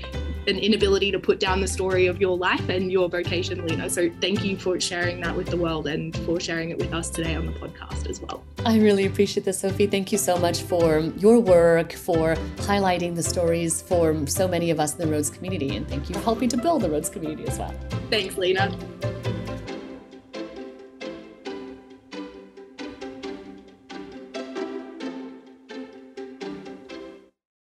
an 0.47 0.57
inability 0.57 1.11
to 1.11 1.19
put 1.19 1.39
down 1.39 1.61
the 1.61 1.67
story 1.67 2.07
of 2.07 2.19
your 2.19 2.37
life 2.37 2.69
and 2.69 2.91
your 2.91 3.09
vocation, 3.09 3.61
Leana. 3.61 3.89
So 3.89 4.09
thank 4.21 4.43
you 4.43 4.57
for 4.57 4.79
sharing 4.79 5.21
that 5.21 5.35
with 5.35 5.47
the 5.47 5.57
world 5.57 5.87
and 5.87 6.15
for 6.25 6.39
sharing 6.39 6.69
it 6.69 6.77
with 6.77 6.93
us 6.93 7.09
today 7.09 7.35
on 7.35 7.45
the 7.45 7.51
podcast 7.53 8.09
as 8.09 8.21
well. 8.21 8.43
I 8.65 8.77
really 8.79 9.05
appreciate 9.05 9.45
this, 9.45 9.59
Sophie. 9.59 9.87
Thank 9.87 10.11
you 10.11 10.17
so 10.17 10.37
much 10.37 10.61
for 10.61 10.99
your 11.17 11.39
work, 11.39 11.93
for 11.93 12.35
highlighting 12.57 13.15
the 13.15 13.23
stories 13.23 13.81
for 13.81 14.27
so 14.27 14.47
many 14.47 14.71
of 14.71 14.79
us 14.79 14.93
in 14.93 14.99
the 14.99 15.07
Rhodes 15.07 15.29
community, 15.29 15.75
and 15.75 15.87
thank 15.87 16.09
you 16.09 16.15
for 16.15 16.21
helping 16.21 16.49
to 16.49 16.57
build 16.57 16.81
the 16.81 16.89
Rhodes 16.89 17.09
community 17.09 17.47
as 17.47 17.57
well. 17.57 17.73
Thanks, 18.09 18.35
Leana. 18.35 18.75